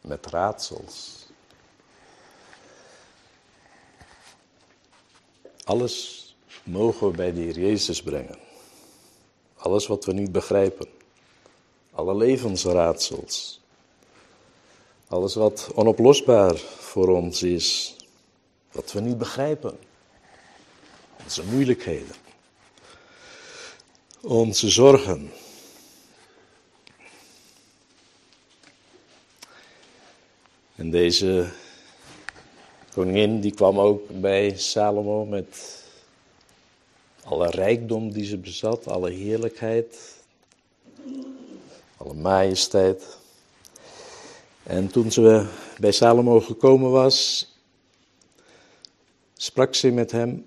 met 0.00 0.26
raadsels. 0.26 1.26
Alles 5.64 6.26
mogen 6.62 7.10
we 7.10 7.16
bij 7.16 7.32
de 7.32 7.40
Heer 7.40 7.58
Jezus 7.58 8.02
brengen. 8.02 8.38
Alles 9.56 9.86
wat 9.86 10.04
we 10.04 10.12
niet 10.12 10.32
begrijpen. 10.32 10.86
Alle 11.90 12.16
levensraadsels. 12.16 13.60
Alles 15.08 15.34
wat 15.34 15.70
onoplosbaar 15.74 16.56
voor 16.58 17.08
ons 17.08 17.42
is. 17.42 17.96
Wat 18.72 18.92
we 18.92 19.00
niet 19.00 19.18
begrijpen. 19.18 19.78
Onze 21.22 21.44
moeilijkheden. 21.44 22.14
Onze 24.20 24.68
zorgen. 24.68 25.32
En 30.78 30.90
deze 30.90 31.50
koningin 32.92 33.40
die 33.40 33.54
kwam 33.54 33.78
ook 33.78 34.20
bij 34.20 34.56
Salomo 34.56 35.24
met 35.24 35.82
alle 37.24 37.50
rijkdom 37.50 38.12
die 38.12 38.24
ze 38.24 38.36
bezat, 38.36 38.86
alle 38.86 39.10
heerlijkheid, 39.10 40.16
alle 41.96 42.14
majesteit. 42.14 43.18
En 44.62 44.88
toen 44.88 45.12
ze 45.12 45.46
bij 45.80 45.92
Salomo 45.92 46.40
gekomen 46.40 46.90
was, 46.90 47.48
sprak 49.36 49.74
ze 49.74 49.90
met 49.90 50.10
hem 50.10 50.46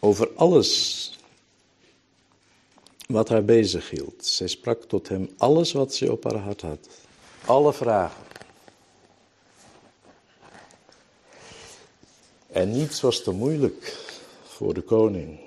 over 0.00 0.28
alles 0.34 1.10
wat 3.06 3.28
haar 3.28 3.44
bezig 3.44 3.90
hield. 3.90 4.26
Zij 4.26 4.46
sprak 4.46 4.82
tot 4.82 5.08
hem 5.08 5.30
alles 5.36 5.72
wat 5.72 5.94
ze 5.94 6.12
op 6.12 6.24
haar 6.24 6.38
hart 6.38 6.60
had, 6.60 6.88
alle 7.46 7.72
vragen. 7.72 8.31
En 12.52 12.70
niets 12.70 13.00
was 13.00 13.22
te 13.22 13.30
moeilijk 13.30 13.98
voor 14.46 14.74
de 14.74 14.80
koning. 14.80 15.38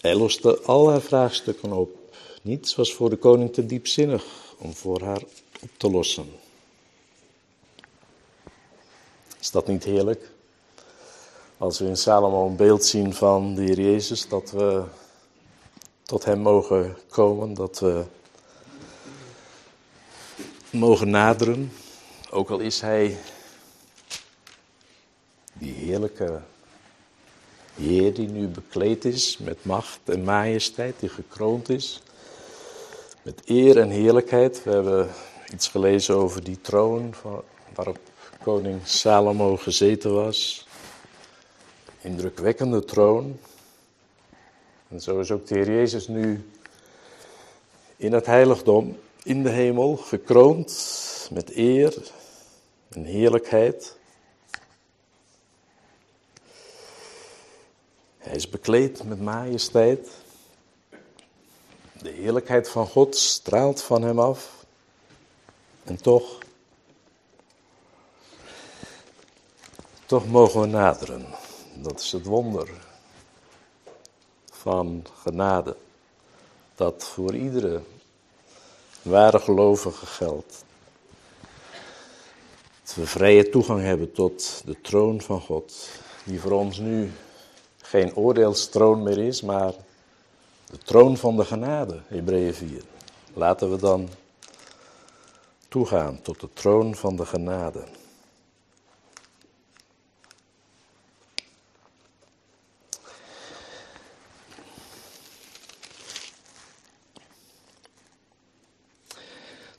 Hij 0.00 0.14
loste 0.14 0.60
al 0.60 0.90
haar 0.90 1.00
vraagstukken 1.00 1.72
op. 1.72 2.14
Niets 2.42 2.74
was 2.74 2.94
voor 2.94 3.10
de 3.10 3.16
koning 3.16 3.52
te 3.52 3.66
diepzinnig 3.66 4.24
om 4.58 4.74
voor 4.74 5.02
haar 5.02 5.22
op 5.60 5.70
te 5.76 5.90
lossen. 5.90 6.26
Is 9.40 9.50
dat 9.50 9.66
niet 9.66 9.84
heerlijk? 9.84 10.30
Als 11.58 11.78
we 11.78 11.86
in 11.86 11.96
Salomo 11.96 12.46
een 12.46 12.56
beeld 12.56 12.84
zien 12.84 13.14
van 13.14 13.54
de 13.54 13.62
Heer 13.62 13.80
Jezus, 13.80 14.28
dat 14.28 14.50
we 14.50 14.84
tot 16.02 16.24
Hem 16.24 16.38
mogen 16.38 16.96
komen, 17.08 17.54
dat 17.54 17.78
we 17.78 18.04
mogen 20.70 21.10
naderen, 21.10 21.72
ook 22.30 22.50
al 22.50 22.58
is 22.58 22.80
Hij 22.80 23.18
die 25.58 25.72
heerlijke 25.72 26.40
Heer 27.76 28.14
die 28.14 28.28
nu 28.28 28.46
bekleed 28.46 29.04
is 29.04 29.38
met 29.38 29.64
macht 29.64 30.00
en 30.04 30.24
majesteit, 30.24 30.94
die 31.00 31.08
gekroond 31.08 31.68
is 31.68 32.00
met 33.26 33.42
eer 33.44 33.78
en 33.78 33.90
heerlijkheid. 33.90 34.62
We 34.62 34.70
hebben 34.70 35.08
iets 35.52 35.68
gelezen 35.68 36.14
over 36.14 36.44
die 36.44 36.60
troon 36.60 37.14
waarop 37.74 37.98
koning 38.42 38.80
Salomo 38.84 39.56
gezeten 39.56 40.14
was. 40.14 40.66
Indrukwekkende 42.00 42.84
troon. 42.84 43.38
En 44.88 45.00
zo 45.00 45.20
is 45.20 45.30
ook 45.30 45.46
de 45.46 45.54
Heer 45.54 45.70
Jezus 45.70 46.08
nu 46.08 46.50
in 47.96 48.12
het 48.12 48.26
heiligdom, 48.26 48.98
in 49.22 49.42
de 49.42 49.50
hemel, 49.50 49.96
gekroond 49.96 51.28
met 51.32 51.56
eer 51.56 51.94
en 52.88 53.04
heerlijkheid. 53.04 53.95
Hij 58.26 58.34
is 58.34 58.48
bekleed 58.48 59.04
met 59.04 59.20
majesteit. 59.20 60.08
De 62.02 62.10
heerlijkheid 62.10 62.68
van 62.68 62.86
God 62.86 63.16
straalt 63.16 63.82
van 63.82 64.02
hem 64.02 64.18
af. 64.18 64.64
En 65.84 66.02
toch, 66.02 66.38
toch 70.06 70.26
mogen 70.26 70.60
we 70.60 70.66
naderen. 70.66 71.26
Dat 71.74 72.00
is 72.00 72.12
het 72.12 72.24
wonder 72.24 72.70
van 74.52 75.06
genade. 75.22 75.76
Dat 76.74 77.04
voor 77.04 77.34
iedere 77.34 77.82
ware 79.02 79.38
gelovige 79.38 80.06
geldt. 80.06 80.64
Dat 82.82 82.94
we 82.94 83.06
vrije 83.06 83.48
toegang 83.48 83.80
hebben 83.80 84.12
tot 84.12 84.62
de 84.64 84.80
troon 84.80 85.20
van 85.20 85.40
God. 85.40 85.88
Die 86.24 86.40
voor 86.40 86.52
ons 86.52 86.78
nu 86.78 87.12
geen 87.88 88.16
oordeelstroon 88.16 89.02
meer 89.02 89.18
is, 89.18 89.42
maar 89.42 89.72
de 90.70 90.78
troon 90.78 91.16
van 91.16 91.36
de 91.36 91.44
genade, 91.44 92.00
Hebreeën 92.06 92.54
4. 92.54 92.82
Laten 93.32 93.70
we 93.70 93.76
dan 93.76 94.08
toegaan 95.68 96.22
tot 96.22 96.40
de 96.40 96.48
troon 96.52 96.94
van 96.94 97.16
de 97.16 97.26
genade. 97.26 97.84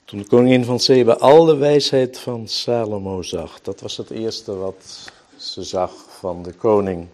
Toen 0.06 0.20
de 0.20 0.26
koningin 0.28 0.65
van 0.65 0.80
Seba 0.80 1.13
al 1.13 1.46
de 1.46 1.56
wijsheid 1.56 2.20
van 2.20 2.48
Salomo 2.48 3.22
zag, 3.22 3.62
dat 3.62 3.80
was 3.80 3.98
het 3.98 4.10
eerste 4.10 4.56
wat 4.56 5.12
ze 5.38 5.63
zag 5.63 5.91
van 6.20 6.43
de 6.43 6.54
koning 6.54 7.08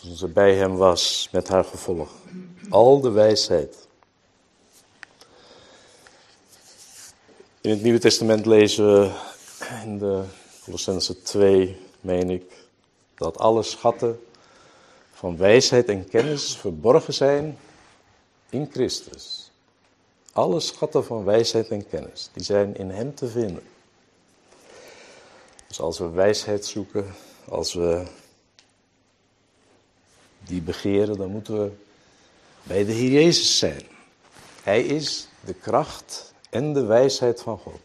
toen 0.00 0.16
ze 0.16 0.26
bij 0.26 0.54
hem 0.54 0.76
was 0.76 1.28
met 1.32 1.48
haar 1.48 1.64
gevolg. 1.64 2.10
Al 2.70 3.00
de 3.00 3.10
wijsheid. 3.10 3.88
In 7.60 7.70
het 7.70 7.82
Nieuwe 7.82 7.98
Testament 7.98 8.46
lezen 8.46 8.86
we 8.86 9.10
in 9.84 9.98
de 9.98 10.24
Colossense 10.64 11.22
2, 11.22 11.80
meen 12.00 12.30
ik, 12.30 12.52
dat 13.14 13.38
alle 13.38 13.62
schatten 13.62 14.20
van 15.12 15.36
wijsheid 15.36 15.88
en 15.88 16.08
kennis 16.08 16.56
verborgen 16.56 17.14
zijn 17.14 17.58
in 18.50 18.68
Christus. 18.72 19.50
Alle 20.32 20.60
schatten 20.60 21.04
van 21.04 21.24
wijsheid 21.24 21.68
en 21.68 21.88
kennis, 21.88 22.30
die 22.32 22.44
zijn 22.44 22.76
in 22.76 22.90
Hem 22.90 23.14
te 23.14 23.28
vinden. 23.28 23.62
Dus 25.66 25.80
als 25.80 25.98
we 25.98 26.10
wijsheid 26.10 26.66
zoeken, 26.66 27.14
als 27.48 27.74
we 27.74 28.04
die 30.48 30.60
begeren, 30.60 31.16
dan 31.16 31.30
moeten 31.30 31.62
we 31.62 31.70
bij 32.62 32.84
de 32.84 32.92
Heer 32.92 33.10
Jezus 33.10 33.58
zijn. 33.58 33.82
Hij 34.62 34.82
is 34.82 35.28
de 35.44 35.54
kracht 35.54 36.32
en 36.50 36.72
de 36.72 36.84
wijsheid 36.84 37.40
van 37.40 37.58
God. 37.58 37.80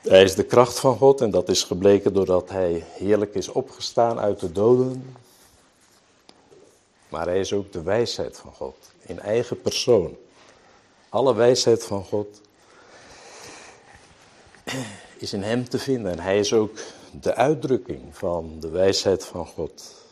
Hij 0.00 0.22
is 0.22 0.34
de 0.34 0.44
kracht 0.44 0.78
van 0.78 0.96
God 0.96 1.20
en 1.20 1.30
dat 1.30 1.48
is 1.48 1.62
gebleken 1.62 2.12
doordat 2.12 2.50
hij 2.50 2.84
heerlijk 2.86 3.34
is 3.34 3.48
opgestaan 3.48 4.20
uit 4.20 4.40
de 4.40 4.52
doden. 4.52 5.16
Maar 7.08 7.26
hij 7.26 7.40
is 7.40 7.52
ook 7.52 7.72
de 7.72 7.82
wijsheid 7.82 8.36
van 8.36 8.52
God 8.52 8.76
in 9.00 9.20
eigen 9.20 9.60
persoon. 9.60 10.16
Alle 11.08 11.34
wijsheid 11.34 11.84
van 11.84 12.04
God 12.04 12.40
is 15.18 15.32
in 15.32 15.42
hem 15.42 15.68
te 15.68 15.78
vinden 15.78 16.12
en 16.12 16.18
hij 16.18 16.38
is 16.38 16.52
ook 16.52 16.78
de 17.20 17.34
uitdrukking 17.34 18.16
van 18.16 18.60
de 18.60 18.68
wijsheid 18.68 19.24
van 19.24 19.46
God. 19.46 20.05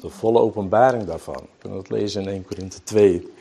De 0.00 0.10
volle 0.10 0.38
openbaring 0.38 1.04
daarvan. 1.04 1.34
We 1.34 1.58
kunnen 1.58 1.78
het 1.78 1.90
lezen 1.90 2.22
in 2.22 2.28
1 2.28 2.44
Korinthe 2.44 2.82
2. 2.82 3.32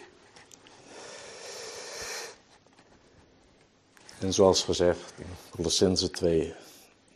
En 4.19 4.33
zoals 4.33 4.63
gezegd 4.63 5.13
in 5.17 5.25
Colossense 5.49 6.09
2, 6.09 6.53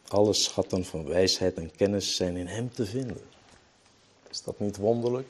alle 0.07 0.33
schatten 0.33 0.85
van 0.85 1.07
wijsheid 1.07 1.57
en 1.57 1.71
kennis 1.75 2.15
zijn 2.15 2.37
in 2.37 2.47
Hem 2.47 2.73
te 2.73 2.85
vinden. 2.85 3.21
Is 4.29 4.43
dat 4.43 4.59
niet 4.59 4.77
wonderlijk? 4.77 5.27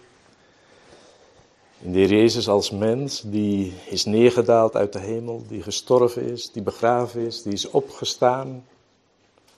In 1.80 1.94
Heer 1.94 2.10
Jezus 2.10 2.48
als 2.48 2.72
mens, 2.72 3.22
die 3.22 3.74
is 3.90 4.06
neergedaald 4.06 4.76
uit 4.76 4.94
de 4.94 5.00
hemel, 5.00 5.44
die 5.48 5.62
gestorven 5.62 6.24
is, 6.24 6.52
die 6.52 6.62
begraven 6.62 7.26
is, 7.26 7.42
die 7.42 7.54
is 7.54 7.70
opgestaan 7.70 8.66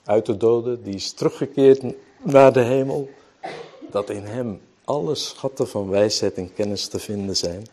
uit 0.04 0.26
de 0.26 0.36
doden, 0.36 0.82
die 0.82 0.94
is 0.94 1.12
teruggekeerd 1.12 1.82
naar 2.22 2.52
de 2.52 2.60
hemel, 2.60 3.08
dat 3.96 4.10
in 4.10 4.24
Hem 4.24 4.60
alle 4.84 5.14
schatten 5.14 5.68
van 5.68 5.88
wijsheid 5.88 6.34
en 6.34 6.54
kennis 6.54 6.88
te 6.88 6.98
vinden 6.98 7.36
zijn. 7.36 7.66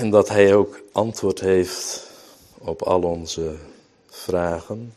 En 0.00 0.10
dat 0.10 0.28
Hij 0.28 0.54
ook 0.54 0.80
antwoord 0.92 1.40
heeft 1.40 2.10
op 2.58 2.82
al 2.82 3.02
onze 3.02 3.56
vragen. 4.06 4.94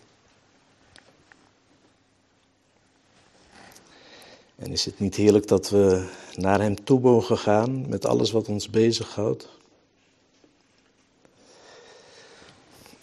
En 4.56 4.71
is 4.71 4.86
het 4.86 5.00
niet 5.00 5.15
heerlijk 5.15 5.48
dat 5.48 5.69
we 5.69 6.10
naar 6.36 6.62
Hem 6.62 6.84
toe 6.84 7.00
mogen 7.00 7.38
gaan 7.38 7.89
met 7.89 8.06
alles 8.06 8.32
wat 8.32 8.48
ons 8.48 8.69
bezighoudt? 8.69 9.48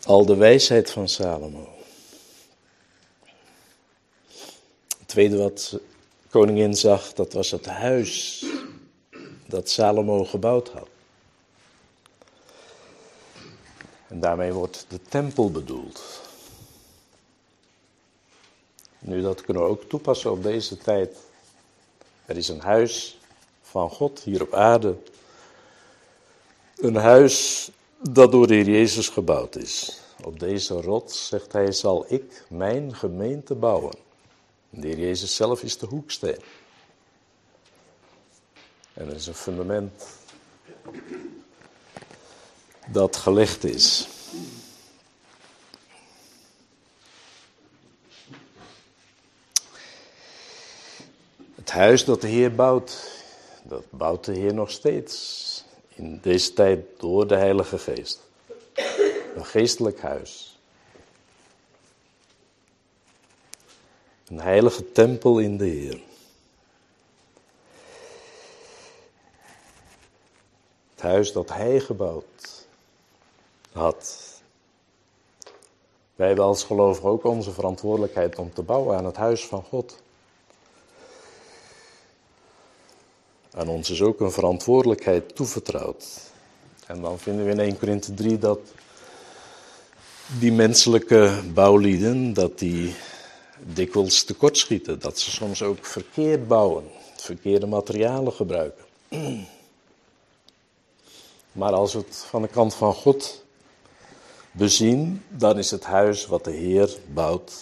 Al 0.05 0.27
de 0.27 0.37
wijsheid 0.37 0.91
van 0.91 1.09
Salomo. 1.09 1.69
Het 4.99 5.09
tweede 5.09 5.37
wat 5.37 5.81
koningin 6.33 6.75
zag, 6.75 7.13
dat 7.13 7.33
was 7.33 7.51
het 7.51 7.67
huis 7.67 8.45
dat 9.47 9.69
Salomo 9.69 10.25
gebouwd 10.25 10.69
had. 10.69 10.89
En 14.09 14.21
daarmee 14.21 14.53
wordt 14.53 14.87
de 14.89 15.01
tempel 15.09 15.51
bedoeld. 15.51 16.21
Nu, 18.99 19.21
dat 19.21 19.41
kunnen 19.41 19.63
we 19.63 19.69
ook 19.69 19.83
toepassen 19.83 20.31
op 20.31 20.43
deze 20.43 20.77
tijd. 20.77 21.17
Er 22.25 22.37
is 22.37 22.49
een 22.49 22.61
huis 22.61 23.19
van 23.63 23.91
God 23.91 24.21
hier 24.21 24.43
op 24.43 24.55
aarde. 24.55 24.97
Een 26.77 26.97
huis 26.97 27.71
dat 28.11 28.33
door 28.33 28.47
de 28.47 28.55
Heer 28.55 28.69
Jezus 28.69 29.09
gebouwd 29.09 29.57
is. 29.57 30.01
Op 30.25 30.41
deze 30.41 30.81
rots, 30.81 31.27
zegt 31.27 31.53
hij, 31.53 31.73
zal 31.73 32.05
ik 32.09 32.45
mijn 32.49 32.95
gemeente 32.95 33.55
bouwen. 33.55 34.02
De 34.75 34.87
Heer 34.87 34.99
Jezus 34.99 35.37
zelf 35.37 35.63
is 35.63 35.79
de 35.79 35.87
hoeksteen. 35.87 36.39
En 38.93 39.09
er 39.09 39.15
is 39.15 39.27
een 39.27 39.35
fundament 39.35 40.07
dat 42.87 43.17
gelegd 43.17 43.65
is. 43.65 44.09
Het 51.55 51.71
huis 51.71 52.05
dat 52.05 52.21
de 52.21 52.29
Heer 52.29 52.55
bouwt, 52.55 53.23
dat 53.63 53.85
bouwt 53.91 54.25
de 54.25 54.33
Heer 54.33 54.55
nog 54.55 54.71
steeds. 54.71 55.65
In 55.95 56.21
deze 56.23 56.53
tijd 56.53 56.85
door 56.99 57.27
de 57.27 57.37
Heilige 57.37 57.79
Geest. 57.79 58.21
Een 59.37 59.47
geestelijk 59.47 60.01
huis. 60.01 60.52
Een 64.33 64.41
heilige 64.41 64.93
tempel 64.93 65.39
in 65.39 65.57
de 65.57 65.65
Heer. 65.65 66.01
Het 70.95 71.03
huis 71.03 71.33
dat 71.33 71.49
Hij 71.49 71.81
gebouwd 71.81 72.67
had. 73.73 74.21
Wij 76.15 76.27
hebben 76.27 76.45
als 76.45 76.65
gelovigen 76.65 77.09
ook 77.09 77.25
onze 77.25 77.53
verantwoordelijkheid 77.53 78.39
om 78.39 78.53
te 78.53 78.63
bouwen 78.63 78.97
aan 78.97 79.05
het 79.05 79.17
huis 79.17 79.47
van 79.47 79.63
God. 79.63 79.99
Aan 83.55 83.69
ons 83.69 83.91
is 83.91 84.03
ook 84.03 84.21
een 84.21 84.33
verantwoordelijkheid 84.33 85.37
toevertrouwd. 85.37 86.31
En 86.87 87.01
dan 87.01 87.19
vinden 87.19 87.45
we 87.45 87.51
in 87.51 87.61
1 87.61 87.79
Korinthe 87.79 88.15
3 88.15 88.39
dat 88.39 88.61
die 90.39 90.53
menselijke 90.53 91.41
bouwlieden, 91.55 92.33
dat 92.33 92.59
die 92.59 92.95
dikwijls 93.65 94.25
tekortschieten. 94.25 95.01
Dat 95.01 95.19
ze 95.19 95.31
soms 95.31 95.63
ook 95.63 95.87
verkeerd 95.87 96.49
bouwen, 96.49 96.85
verkeerde 97.17 97.67
materialen 97.67 98.33
gebruiken. 98.33 98.85
Maar 101.53 101.73
als 101.73 101.93
we 101.93 101.99
het 101.99 102.17
van 102.17 102.43
de 102.43 102.49
kant 102.49 102.75
van 102.75 102.95
God 102.95 103.45
bezien, 104.53 105.25
dan 105.29 105.59
is 105.59 105.71
het 105.71 105.85
huis 105.85 106.27
wat 106.27 106.45
de 106.45 106.51
Heer 106.51 106.97
bouwt 107.07 107.53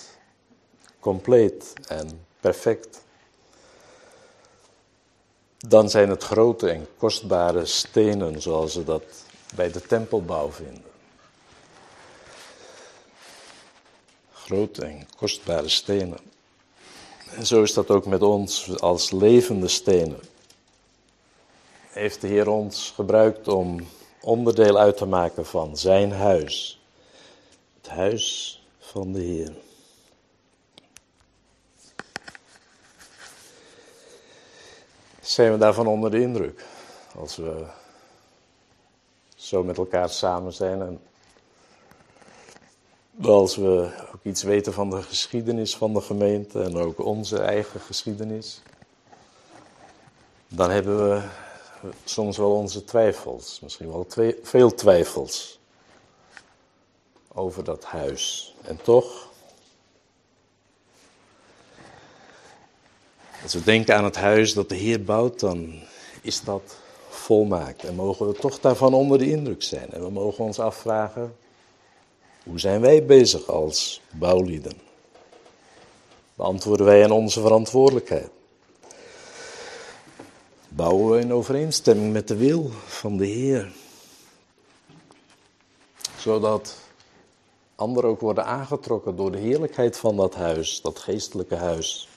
compleet 1.00 1.72
en 1.86 2.26
perfect. 2.40 3.02
Dan 5.58 5.90
zijn 5.90 6.08
het 6.08 6.22
grote 6.22 6.70
en 6.70 6.86
kostbare 6.96 7.66
stenen, 7.66 8.42
zoals 8.42 8.74
we 8.74 8.84
dat 8.84 9.04
bij 9.54 9.70
de 9.70 9.80
tempelbouw 9.80 10.50
vinden. 10.50 10.89
Grote 14.50 14.84
en 14.84 15.06
kostbare 15.16 15.68
stenen. 15.68 16.18
En 17.34 17.46
zo 17.46 17.62
is 17.62 17.74
dat 17.74 17.90
ook 17.90 18.06
met 18.06 18.22
ons 18.22 18.78
als 18.80 19.10
levende 19.10 19.68
stenen. 19.68 20.20
Heeft 21.88 22.20
de 22.20 22.26
Heer 22.26 22.48
ons 22.48 22.92
gebruikt 22.94 23.48
om 23.48 23.86
onderdeel 24.20 24.78
uit 24.78 24.96
te 24.96 25.06
maken 25.06 25.46
van 25.46 25.76
zijn 25.76 26.12
huis 26.12 26.80
huis 27.86 28.62
van 28.78 29.12
de 29.12 29.20
Heer. 29.20 29.52
Zijn 35.20 35.52
we 35.52 35.58
daarvan 35.58 35.86
onder 35.86 36.10
de 36.10 36.20
indruk? 36.20 36.64
Als 37.16 37.36
we 37.36 37.66
zo 39.36 39.62
met 39.62 39.78
elkaar 39.78 40.08
samen 40.08 40.52
zijn 40.52 40.82
en 40.82 41.00
als 43.22 43.56
we 43.56 43.90
ook 44.14 44.22
iets 44.22 44.42
weten 44.42 44.72
van 44.72 44.90
de 44.90 45.02
geschiedenis 45.02 45.76
van 45.76 45.92
de 45.92 46.00
gemeente 46.00 46.62
en 46.62 46.76
ook 46.76 47.04
onze 47.04 47.38
eigen 47.38 47.80
geschiedenis, 47.80 48.62
dan 50.48 50.70
hebben 50.70 51.08
we 51.08 51.22
soms 52.04 52.36
wel 52.36 52.52
onze 52.52 52.84
twijfels, 52.84 53.60
misschien 53.62 53.90
wel 53.90 54.06
veel 54.42 54.74
twijfels 54.74 55.58
over 57.28 57.64
dat 57.64 57.84
huis. 57.84 58.54
En 58.62 58.82
toch, 58.82 59.28
als 63.42 63.54
we 63.54 63.62
denken 63.62 63.96
aan 63.96 64.04
het 64.04 64.16
huis 64.16 64.54
dat 64.54 64.68
de 64.68 64.74
Heer 64.74 65.04
bouwt, 65.04 65.40
dan 65.40 65.82
is 66.22 66.44
dat 66.44 66.76
volmaakt. 67.08 67.84
En 67.84 67.94
mogen 67.94 68.26
we 68.26 68.32
toch 68.32 68.60
daarvan 68.60 68.94
onder 68.94 69.18
de 69.18 69.30
indruk 69.30 69.62
zijn. 69.62 69.90
En 69.90 70.02
we 70.02 70.10
mogen 70.10 70.44
ons 70.44 70.58
afvragen, 70.58 71.36
hoe 72.44 72.58
zijn 72.58 72.80
wij 72.80 73.04
bezig 73.04 73.46
als 73.46 74.00
bouwlieden? 74.10 74.80
Beantwoorden 76.34 76.86
wij 76.86 77.04
aan 77.04 77.10
onze 77.10 77.40
verantwoordelijkheid? 77.40 78.30
Bouwen 80.68 81.10
we 81.10 81.18
in 81.18 81.32
overeenstemming 81.32 82.12
met 82.12 82.28
de 82.28 82.36
wil 82.36 82.70
van 82.86 83.16
de 83.16 83.26
Heer? 83.26 83.72
zodat 86.20 86.76
anderen 87.74 88.10
ook 88.10 88.20
worden 88.20 88.44
aangetrokken 88.44 89.16
door 89.16 89.32
de 89.32 89.38
heerlijkheid 89.38 89.96
van 89.96 90.16
dat 90.16 90.34
huis, 90.34 90.80
dat 90.80 90.98
geestelijke 90.98 91.54
huis. 91.54 92.08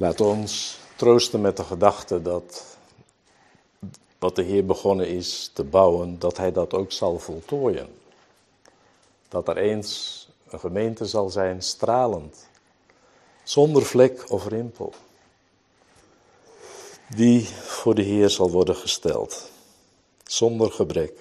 Laat 0.00 0.20
ons 0.20 0.78
troosten 0.96 1.40
met 1.40 1.56
de 1.56 1.64
gedachte 1.64 2.22
dat 2.22 2.76
wat 4.18 4.36
de 4.36 4.42
Heer 4.42 4.64
begonnen 4.64 5.08
is 5.08 5.50
te 5.52 5.64
bouwen, 5.64 6.18
dat 6.18 6.36
Hij 6.36 6.52
dat 6.52 6.74
ook 6.74 6.92
zal 6.92 7.18
voltooien. 7.18 7.88
Dat 9.28 9.48
er 9.48 9.56
eens 9.56 10.28
een 10.48 10.60
gemeente 10.60 11.06
zal 11.06 11.30
zijn 11.30 11.62
stralend, 11.62 12.48
zonder 13.42 13.82
vlek 13.82 14.30
of 14.30 14.46
rimpel, 14.46 14.92
die 17.08 17.46
voor 17.46 17.94
de 17.94 18.02
Heer 18.02 18.30
zal 18.30 18.50
worden 18.50 18.76
gesteld, 18.76 19.50
zonder 20.24 20.72
gebrek. 20.72 21.12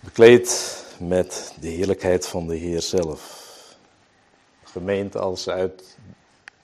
Bekleed 0.00 0.76
met 0.98 1.54
de 1.60 1.68
heerlijkheid 1.68 2.26
van 2.26 2.46
de 2.46 2.56
Heer 2.56 2.82
zelf. 2.82 3.45
Gemeente 4.76 5.18
als 5.18 5.48
uit 5.48 5.96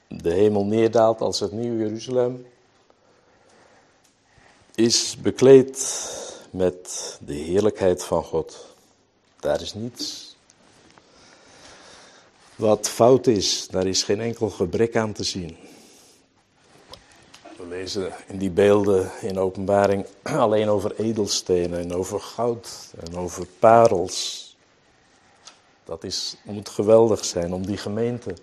de 0.08 0.32
hemel 0.32 0.64
neerdaalt, 0.64 1.20
als 1.20 1.40
het 1.40 1.52
nieuwe 1.52 1.78
Jeruzalem, 1.78 2.46
is 4.74 5.16
bekleed 5.16 6.10
met 6.50 7.18
de 7.24 7.34
heerlijkheid 7.34 8.04
van 8.04 8.24
God. 8.24 8.74
Daar 9.40 9.60
is 9.60 9.74
niets 9.74 10.36
wat 12.54 12.88
fout 12.88 13.26
is, 13.26 13.68
daar 13.70 13.86
is 13.86 14.02
geen 14.02 14.20
enkel 14.20 14.50
gebrek 14.50 14.96
aan 14.96 15.12
te 15.12 15.24
zien. 15.24 15.56
We 17.56 17.66
lezen 17.68 18.12
in 18.26 18.38
die 18.38 18.50
beelden 18.50 19.10
in 19.20 19.38
openbaring 19.38 20.06
alleen 20.22 20.68
over 20.68 21.00
edelstenen 21.00 21.78
en 21.78 21.94
over 21.94 22.20
goud 22.20 22.92
en 23.04 23.16
over 23.16 23.46
parels. 23.58 24.51
Dat 25.84 26.04
is, 26.04 26.36
moet 26.42 26.68
geweldig 26.68 27.24
zijn 27.24 27.52
om 27.52 27.66
die 27.66 27.76
gemeente 27.76 28.34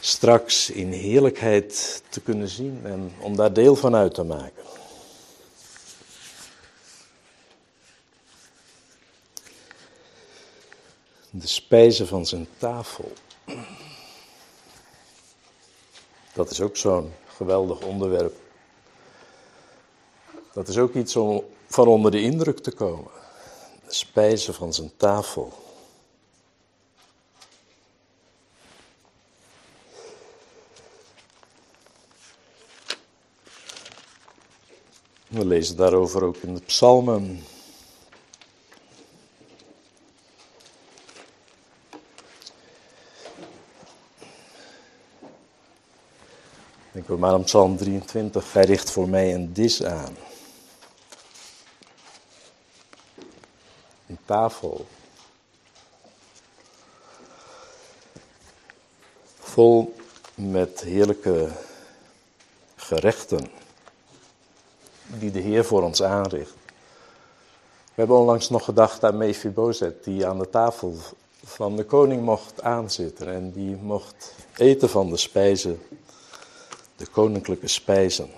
straks 0.00 0.70
in 0.70 0.92
heerlijkheid 0.92 2.02
te 2.08 2.20
kunnen 2.20 2.48
zien 2.48 2.80
en 2.84 3.12
om 3.20 3.36
daar 3.36 3.52
deel 3.52 3.76
van 3.76 3.94
uit 3.94 4.14
te 4.14 4.22
maken. 4.22 4.62
de 11.30 11.46
spijzen 11.46 12.06
van 12.06 12.26
zijn 12.26 12.48
tafel. 12.58 13.12
Dat 16.32 16.50
is 16.50 16.60
ook 16.60 16.76
zo'n 16.76 17.12
geweldig 17.26 17.80
onderwerp. 17.80 18.36
Dat 20.52 20.68
is 20.68 20.78
ook 20.78 20.94
iets 20.94 21.16
om 21.16 21.44
van 21.66 21.88
onder 21.88 22.10
de 22.10 22.20
indruk 22.20 22.58
te 22.58 22.70
komen. 22.70 23.10
De 23.86 23.94
spijzen 23.94 24.54
van 24.54 24.74
zijn 24.74 24.92
tafel. 24.96 25.52
We 35.28 35.44
lezen 35.44 35.76
daarover 35.76 36.24
ook 36.24 36.36
in 36.36 36.54
de 36.54 36.60
psalmen. 36.60 37.44
Denken 46.92 47.14
we 47.14 47.20
maar 47.20 47.32
aan 47.32 47.44
Psalm 47.44 47.76
23. 47.76 48.52
Hij 48.52 48.64
richt 48.64 48.90
voor 48.90 49.08
mij 49.08 49.34
een 49.34 49.52
dis 49.52 49.84
aan. 49.84 50.16
Een 54.06 54.18
tafel. 54.24 54.86
Vol 59.38 59.94
met 60.34 60.80
heerlijke 60.80 61.50
gerechten. 62.76 63.57
Die 65.18 65.30
de 65.30 65.40
Heer 65.40 65.64
voor 65.64 65.82
ons 65.82 66.02
aanricht. 66.02 66.54
We 67.84 68.04
hebben 68.04 68.16
onlangs 68.16 68.50
nog 68.50 68.64
gedacht 68.64 69.04
aan 69.04 69.16
Mephibozet, 69.16 70.04
die 70.04 70.26
aan 70.26 70.38
de 70.38 70.50
tafel 70.50 70.96
van 71.44 71.76
de 71.76 71.84
koning 71.84 72.22
mocht 72.22 72.62
aanzitten 72.62 73.28
en 73.28 73.52
die 73.52 73.76
mocht 73.76 74.34
eten 74.56 74.88
van 74.88 75.10
de 75.10 75.16
spijzen 75.16 75.80
de 76.98 77.06
koninklijke 77.06 77.68
spijzen. 77.68 78.30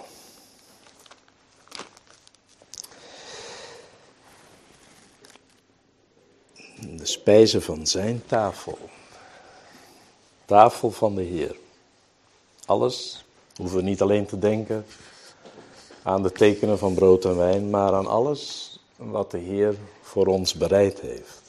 De 6.80 7.06
spijzen 7.06 7.62
van 7.62 7.86
zijn 7.86 8.22
tafel. 8.26 8.78
Tafel 10.44 10.90
van 10.90 11.14
de 11.14 11.22
Heer. 11.22 11.56
Alles 12.66 13.24
hoeven 13.56 13.76
we 13.76 13.82
niet 13.82 14.02
alleen 14.02 14.26
te 14.26 14.38
denken 14.38 14.86
aan 16.02 16.22
de 16.22 16.32
tekenen 16.32 16.78
van 16.78 16.94
brood 16.94 17.24
en 17.24 17.36
wijn, 17.36 17.70
maar 17.70 17.92
aan 17.92 18.06
alles 18.06 18.74
wat 18.96 19.30
de 19.30 19.38
Heer 19.38 19.76
voor 20.02 20.26
ons 20.26 20.54
bereid 20.54 21.00
heeft. 21.00 21.42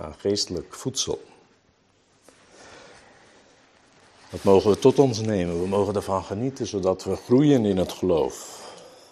Aan 0.00 0.14
geestelijk 0.18 0.74
voedsel. 0.74 1.20
Dat 4.30 4.42
mogen 4.42 4.70
we 4.70 4.78
tot 4.78 4.98
ons 4.98 5.20
nemen. 5.20 5.60
We 5.60 5.68
mogen 5.68 5.94
ervan 5.94 6.24
genieten, 6.24 6.66
zodat 6.66 7.04
we 7.04 7.16
groeien 7.16 7.64
in 7.64 7.76
het 7.76 7.92
geloof. 7.92 8.64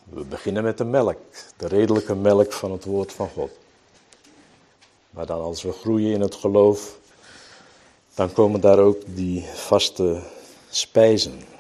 We 0.05 0.25
beginnen 0.25 0.63
met 0.63 0.79
de 0.79 0.85
melk, 0.85 1.19
de 1.57 1.67
redelijke 1.67 2.15
melk 2.15 2.53
van 2.53 2.73
het 2.73 2.85
woord 2.85 3.13
van 3.13 3.29
God. 3.29 3.51
Maar 5.11 5.27
dan 5.27 5.41
als 5.41 5.63
we 5.63 5.73
groeien 5.73 6.13
in 6.13 6.21
het 6.21 6.35
geloof, 6.35 6.99
dan 8.15 8.33
komen 8.33 8.61
daar 8.61 8.79
ook 8.79 9.01
die 9.07 9.45
vaste 9.55 10.23
spijzen. 10.71 11.54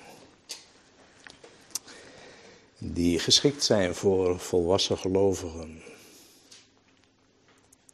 Die 2.92 3.18
geschikt 3.18 3.64
zijn 3.64 3.94
voor 3.94 4.38
volwassen 4.38 4.98
gelovigen. 4.98 5.82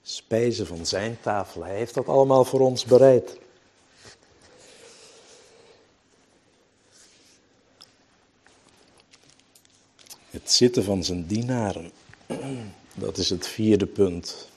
Spijzen 0.03 0.67
van 0.67 0.87
zijn 0.87 1.19
tafel. 1.21 1.65
Hij 1.65 1.77
heeft 1.77 1.95
dat 1.95 2.07
allemaal 2.07 2.45
voor 2.45 2.61
ons 2.61 2.85
bereid. 2.85 3.39
Het 10.31 10.53
zitten 10.53 10.85
van 10.85 11.05
zijn 11.05 11.27
dienaren. 11.27 11.93
Dat 12.95 13.19
is 13.19 13.31
het 13.31 13.47
vierde 13.47 13.87
punt. 13.87 14.49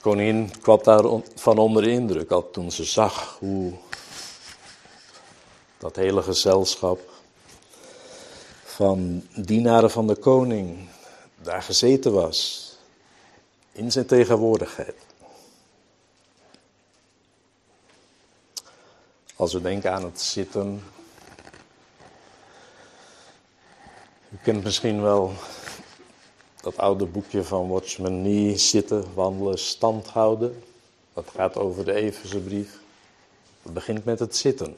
Koningin 0.00 0.60
kwam 0.60 0.82
daar 0.82 1.20
van 1.34 1.58
onder 1.58 1.82
de 1.82 1.90
indruk 1.90 2.30
al 2.30 2.50
toen 2.50 2.72
ze 2.72 2.84
zag 2.84 3.36
hoe 3.38 3.72
dat 5.78 5.96
hele 5.96 6.22
gezelschap 6.22 7.10
van 8.64 9.26
dienaren 9.34 9.90
van 9.90 10.06
de 10.06 10.16
koning 10.16 10.88
daar 11.42 11.62
gezeten 11.62 12.12
was. 12.12 12.66
In 13.72 13.92
zijn 13.92 14.06
tegenwoordigheid. 14.06 14.96
Als 19.36 19.52
we 19.52 19.60
denken 19.60 19.92
aan 19.92 20.04
het 20.04 20.20
zitten 20.20 20.82
U 24.30 24.36
kent 24.42 24.64
misschien 24.64 25.02
wel 25.02 25.32
dat 26.60 26.76
oude 26.76 27.06
boekje 27.06 27.44
van 27.44 27.68
Watchman 27.68 28.22
Nee, 28.22 28.56
zitten, 28.56 29.14
wandelen, 29.14 29.58
stand 29.58 30.06
houden. 30.06 30.62
Dat 31.14 31.30
gaat 31.34 31.56
over 31.56 31.84
de 31.84 31.92
Everse 31.92 32.40
brief. 32.40 32.78
Het 33.62 33.72
begint 33.72 34.04
met 34.04 34.18
het 34.18 34.36
zitten. 34.36 34.76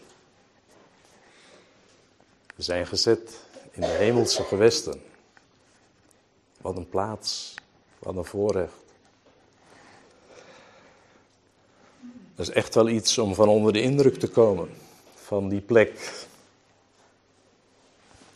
We 2.61 2.67
zijn 2.67 2.87
gezet 2.87 3.41
in 3.71 3.81
de 3.81 3.87
hemelse 3.87 4.43
gewesten. 4.43 5.03
Wat 6.61 6.77
een 6.77 6.89
plaats, 6.89 7.55
wat 7.99 8.17
een 8.17 8.25
voorrecht. 8.25 8.85
Dat 12.35 12.49
is 12.49 12.51
echt 12.51 12.75
wel 12.75 12.89
iets 12.89 13.19
om 13.19 13.35
van 13.35 13.49
onder 13.49 13.73
de 13.73 13.81
indruk 13.81 14.19
te 14.19 14.29
komen 14.29 14.71
van 15.15 15.49
die 15.49 15.61
plek 15.61 16.25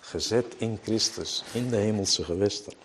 gezet 0.00 0.54
in 0.58 0.78
Christus, 0.82 1.44
in 1.52 1.68
de 1.68 1.76
hemelse 1.76 2.24
gewesten. 2.24 2.83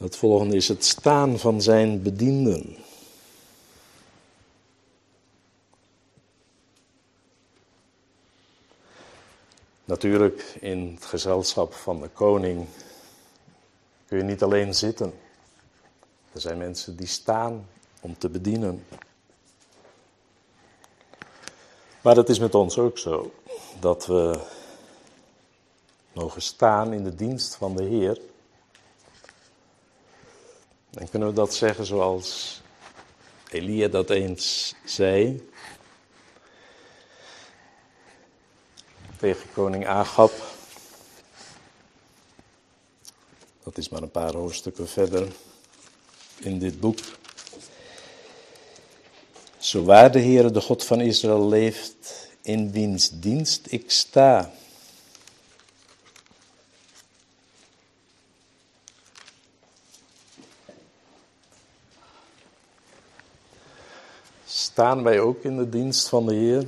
Het 0.00 0.16
volgende 0.16 0.56
is 0.56 0.68
het 0.68 0.84
staan 0.84 1.38
van 1.38 1.62
zijn 1.62 2.02
bedienden. 2.02 2.76
natuurlijk, 9.90 10.56
in 10.60 10.92
het 10.94 11.04
gezelschap 11.04 11.72
van 11.72 12.00
de 12.00 12.08
koning 12.08 12.66
kun 14.06 14.18
je 14.18 14.24
niet 14.24 14.42
alleen 14.42 14.74
zitten. 14.74 15.12
Er 16.32 16.40
zijn 16.40 16.58
mensen 16.58 16.96
die 16.96 17.06
staan 17.06 17.68
om 18.00 18.18
te 18.18 18.28
bedienen. 18.28 18.86
Maar 22.00 22.16
het 22.16 22.28
is 22.28 22.38
met 22.38 22.54
ons 22.54 22.78
ook 22.78 22.98
zo 22.98 23.32
dat 23.80 24.06
we 24.06 24.40
mogen 26.12 26.42
staan 26.42 26.92
in 26.92 27.04
de 27.04 27.14
dienst 27.14 27.54
van 27.54 27.76
de 27.76 27.84
Heer. 27.84 28.20
En 30.94 31.10
kunnen 31.10 31.28
we 31.28 31.34
dat 31.34 31.54
zeggen 31.54 31.86
zoals 31.86 32.60
Elia 33.50 33.88
dat 33.88 34.10
eens 34.10 34.74
zei 34.84 35.48
tegen 39.16 39.52
koning 39.52 39.86
Agab. 39.86 40.32
Dat 43.62 43.78
is 43.78 43.88
maar 43.88 44.02
een 44.02 44.10
paar 44.10 44.34
hoofdstukken 44.34 44.88
verder 44.88 45.28
in 46.38 46.58
dit 46.58 46.80
boek. 46.80 46.98
Zo 49.58 49.84
waar 49.84 50.12
de 50.12 50.18
Heer, 50.18 50.52
de 50.52 50.60
God 50.60 50.84
van 50.84 51.00
Israël, 51.00 51.48
leeft, 51.48 52.28
in 52.42 52.72
wiens 52.72 53.10
dienst 53.10 53.66
ik 53.68 53.90
sta. 53.90 54.52
Staan 64.80 65.02
wij 65.02 65.20
ook 65.20 65.42
in 65.42 65.56
de 65.56 65.68
dienst 65.68 66.08
van 66.08 66.26
de 66.26 66.34
Heer? 66.34 66.66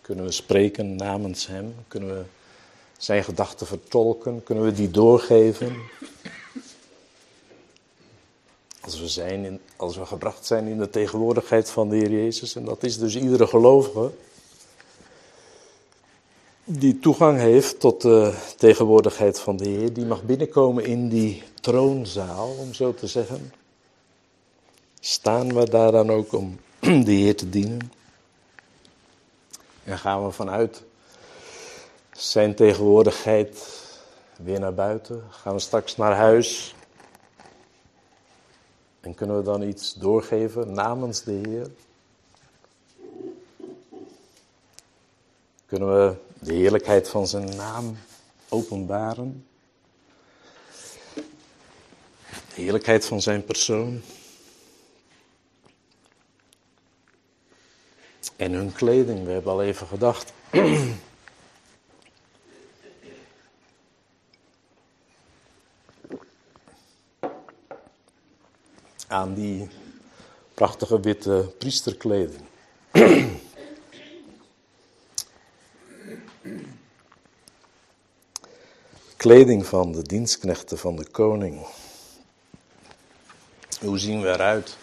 Kunnen 0.00 0.24
we 0.24 0.32
spreken 0.32 0.96
namens 0.96 1.46
Hem? 1.46 1.74
Kunnen 1.88 2.08
we 2.08 2.24
Zijn 2.98 3.24
gedachten 3.24 3.66
vertolken? 3.66 4.42
Kunnen 4.42 4.64
we 4.64 4.72
die 4.72 4.90
doorgeven? 4.90 5.76
Als 8.80 9.00
we, 9.00 9.08
zijn 9.08 9.44
in, 9.44 9.60
als 9.76 9.96
we 9.96 10.06
gebracht 10.06 10.46
zijn 10.46 10.66
in 10.66 10.78
de 10.78 10.90
tegenwoordigheid 10.90 11.70
van 11.70 11.88
de 11.88 11.96
Heer 11.96 12.10
Jezus, 12.10 12.54
en 12.54 12.64
dat 12.64 12.82
is 12.82 12.98
dus 12.98 13.16
iedere 13.16 13.46
gelovige 13.46 14.10
die 16.64 16.98
toegang 16.98 17.38
heeft 17.38 17.80
tot 17.80 18.00
de 18.00 18.34
tegenwoordigheid 18.56 19.40
van 19.40 19.56
de 19.56 19.68
Heer, 19.68 19.92
die 19.92 20.04
mag 20.04 20.22
binnenkomen 20.22 20.84
in 20.84 21.08
die 21.08 21.42
troonzaal, 21.60 22.48
om 22.58 22.74
zo 22.74 22.94
te 22.94 23.06
zeggen. 23.06 23.57
Staan 25.00 25.54
we 25.54 25.70
daar 25.70 25.92
dan 25.92 26.10
ook 26.10 26.32
om 26.32 26.60
de 27.04 27.12
Heer 27.12 27.36
te 27.36 27.50
dienen? 27.50 27.92
En 29.84 29.98
gaan 29.98 30.24
we 30.24 30.30
vanuit 30.30 30.82
zijn 32.12 32.54
tegenwoordigheid 32.54 33.82
weer 34.36 34.60
naar 34.60 34.74
buiten? 34.74 35.24
Gaan 35.30 35.54
we 35.54 35.60
straks 35.60 35.96
naar 35.96 36.14
huis? 36.14 36.74
En 39.00 39.14
kunnen 39.14 39.36
we 39.36 39.42
dan 39.42 39.62
iets 39.62 39.94
doorgeven 39.94 40.72
namens 40.72 41.22
de 41.22 41.32
Heer? 41.32 41.70
Kunnen 45.66 45.88
we 45.98 46.14
de 46.38 46.52
heerlijkheid 46.54 47.08
van 47.08 47.26
zijn 47.26 47.56
naam 47.56 47.98
openbaren? 48.48 49.46
De 52.54 52.62
heerlijkheid 52.62 53.06
van 53.06 53.22
zijn 53.22 53.44
persoon? 53.44 54.02
En 58.36 58.52
hun 58.52 58.72
kleding, 58.72 59.24
we 59.24 59.30
hebben 59.30 59.52
al 59.52 59.62
even 59.62 59.86
gedacht. 59.86 60.32
Aan 69.08 69.34
die 69.34 69.68
prachtige 70.54 71.00
witte 71.00 71.54
priesterkleding. 71.58 72.42
Kleding 79.16 79.66
van 79.66 79.92
de 79.92 80.02
dienstknechten 80.02 80.78
van 80.78 80.96
de 80.96 81.06
koning. 81.10 81.66
Hoe 83.80 83.98
zien 83.98 84.20
we 84.20 84.28
eruit? 84.28 84.76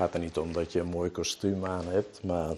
Gaat 0.00 0.14
er 0.14 0.20
niet 0.20 0.38
om 0.38 0.52
dat 0.52 0.72
je 0.72 0.80
een 0.80 0.86
mooi 0.86 1.10
kostuum 1.10 1.66
aan 1.66 1.86
hebt, 1.86 2.22
maar 2.22 2.56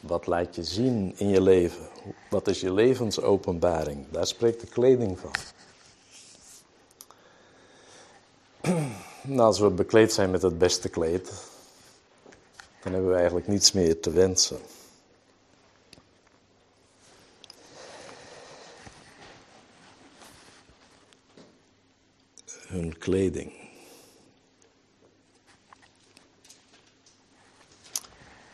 wat 0.00 0.26
laat 0.26 0.54
je 0.54 0.64
zien 0.64 1.12
in 1.16 1.28
je 1.28 1.40
leven? 1.40 1.88
Wat 2.30 2.48
is 2.48 2.60
je 2.60 2.72
levensopenbaring? 2.72 4.06
Daar 4.10 4.26
spreekt 4.26 4.60
de 4.60 4.66
kleding 4.66 5.18
van. 5.18 5.30
Nou, 9.22 9.40
als 9.40 9.58
we 9.58 9.70
bekleed 9.70 10.12
zijn 10.12 10.30
met 10.30 10.42
het 10.42 10.58
beste 10.58 10.88
kleed, 10.88 11.32
dan 12.82 12.92
hebben 12.92 13.10
we 13.10 13.16
eigenlijk 13.16 13.46
niets 13.46 13.72
meer 13.72 14.00
te 14.00 14.10
wensen. 14.10 14.58
Hun 22.66 22.98
kleding. 22.98 23.61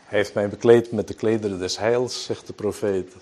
Heeft 0.09 0.33
mij 0.33 0.49
bekleed 0.49 0.91
met 0.91 1.07
de 1.07 1.13
klederen 1.13 1.59
des 1.59 1.77
heils, 1.77 2.23
zegt 2.23 2.47
de 2.47 2.53
profeet. 2.53 3.13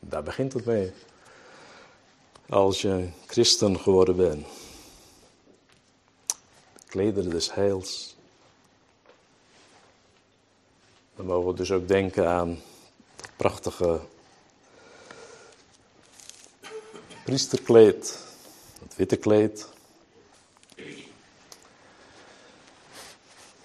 Daar 0.00 0.22
begint 0.22 0.52
het 0.52 0.64
mee. 0.64 0.92
Als 2.48 2.80
je 2.80 3.08
christen 3.26 3.80
geworden 3.80 4.16
bent. 4.16 4.46
De 6.26 6.86
klederen 6.86 7.30
des 7.30 7.54
heils. 7.54 8.16
Dan 11.16 11.26
mogen 11.26 11.50
we 11.50 11.56
dus 11.56 11.70
ook 11.70 11.88
denken 11.88 12.28
aan 12.28 12.58
prachtige 13.36 14.00
priesterkleed, 17.24 18.18
het 18.82 18.96
witte 18.96 19.16
kleed. 19.16 19.71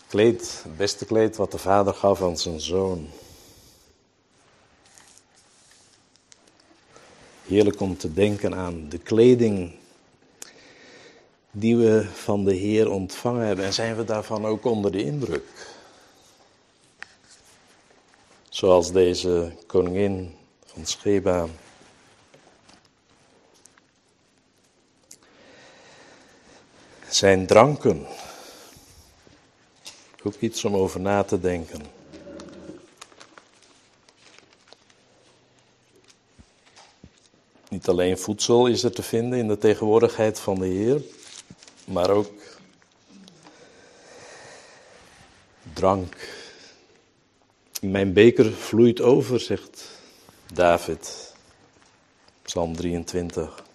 Kleed, 0.08 0.62
het 0.64 0.78
beste 0.78 1.06
kleed 1.06 1.36
wat 1.36 1.52
de 1.52 1.58
vader 1.58 1.94
gaf 1.94 2.22
aan 2.22 2.38
zijn 2.38 2.60
zoon. 2.60 3.10
Heerlijk 7.46 7.80
om 7.80 7.98
te 7.98 8.14
denken 8.14 8.56
aan 8.56 8.90
de 8.90 8.98
kleding 8.98 9.76
die 11.52 11.78
we 11.78 12.10
van 12.14 12.44
de 12.44 12.54
Heer 12.54 12.90
ontvangen 12.90 13.46
hebben. 13.46 13.66
En 13.66 13.74
zijn 13.74 13.96
we 13.96 14.04
daarvan 14.04 14.46
ook 14.46 14.66
onder 14.66 14.92
de 14.92 15.04
indruk? 15.04 15.68
Zoals 18.50 18.92
deze 18.92 19.52
koningin 19.66 20.36
van 20.66 20.86
Scheba. 20.86 21.48
Zijn 27.10 27.48
dranken 27.48 28.08
ook 30.28 30.40
iets 30.40 30.66
om 30.66 30.76
over 30.76 31.00
na 31.00 31.24
te 31.24 31.40
denken. 31.40 31.82
Niet 37.70 37.88
alleen 37.88 38.18
voedsel 38.18 38.68
is 38.68 38.84
er 38.84 38.92
te 38.92 39.04
vinden 39.04 39.40
in 39.40 39.48
de 39.48 39.58
tegenwoordigheid 39.58 40.40
van 40.40 40.60
de 40.60 40.66
Heer, 40.66 41.02
maar 41.86 42.10
ook 42.10 42.32
drank. 45.74 46.30
Mijn 47.82 48.14
beker 48.14 48.54
vloeit 48.54 49.02
over, 49.02 49.40
zegt 49.40 49.86
David. 50.54 51.34
Psalm 52.42 52.76
23. 52.76 53.66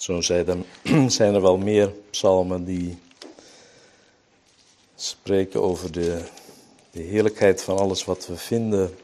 Zo 0.00 0.20
zijn 1.08 1.34
er, 1.34 1.42
wel 1.42 1.56
meer 1.56 1.92
psalmen 2.10 2.64
die 2.64 2.98
spreken 4.94 5.62
over 5.62 5.92
de, 5.92 6.24
de 6.90 7.02
heerlijkheid 7.02 7.62
van 7.62 7.78
alles 7.78 8.04
wat 8.04 8.26
we 8.26 8.36
vinden 8.36 8.96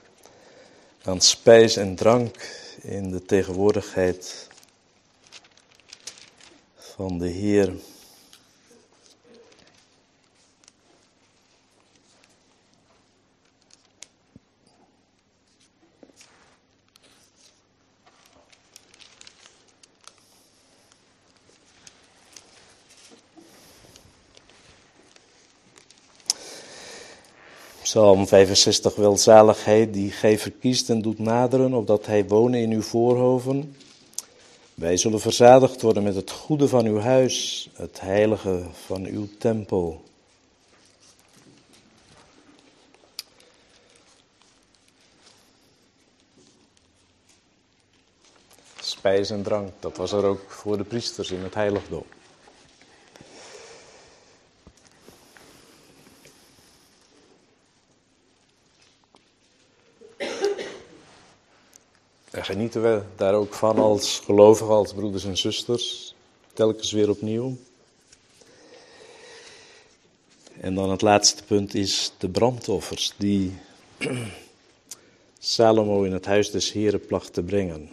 aan 1.03 1.21
spijs 1.21 1.77
en 1.77 1.95
drank 1.95 2.51
in 2.83 3.11
de 3.11 3.25
tegenwoordigheid 3.25 4.49
van 6.77 7.19
de 7.19 7.29
Heer. 7.29 7.73
Psalm 27.87 28.26
65, 28.26 28.95
welzaligheid 28.95 29.93
die 29.93 30.11
gij 30.11 30.39
verkiest 30.39 30.91
en 30.91 31.03
doet 31.03 31.18
naderen, 31.18 31.74
opdat 31.74 32.07
hij 32.07 32.26
wonen 32.26 32.61
in 32.61 32.70
uw 32.72 32.82
voorhoven. 32.82 33.76
Wij 34.74 34.97
zullen 34.97 35.20
verzadigd 35.20 35.82
worden 35.82 36.03
met 36.03 36.14
het 36.14 36.30
goede 36.30 36.68
van 36.68 36.87
uw 36.87 36.99
huis, 36.99 37.68
het 37.74 38.01
heilige 38.01 38.62
van 38.87 39.05
uw 39.05 39.28
tempel. 39.39 40.05
Spijs 48.80 49.30
en 49.30 49.43
drank, 49.43 49.70
dat 49.80 49.97
was 49.97 50.12
er 50.12 50.24
ook 50.24 50.45
voor 50.49 50.76
de 50.76 50.84
priesters 50.84 51.30
in 51.30 51.41
het 51.43 51.55
heiligdom. 51.55 52.05
Genieten 62.47 62.83
we 62.83 63.03
daar 63.17 63.35
ook 63.35 63.55
van 63.55 63.79
als 63.79 64.21
gelovigen, 64.25 64.75
als 64.75 64.93
broeders 64.93 65.25
en 65.25 65.37
zusters, 65.37 66.15
telkens 66.53 66.93
weer 66.93 67.11
opnieuw. 67.11 67.57
En 70.61 70.75
dan 70.75 70.91
het 70.91 71.03
laatste 71.03 71.45
punt 71.45 71.75
is 71.75 72.13
de 72.19 72.29
brandoffers 72.29 73.15
die 73.17 73.59
Salomo 75.39 76.03
in 76.03 76.13
het 76.13 76.27
huis 76.27 76.51
des 76.51 76.73
Heren 76.73 77.07
placht 77.07 77.33
te 77.33 77.43
brengen. 77.43 77.89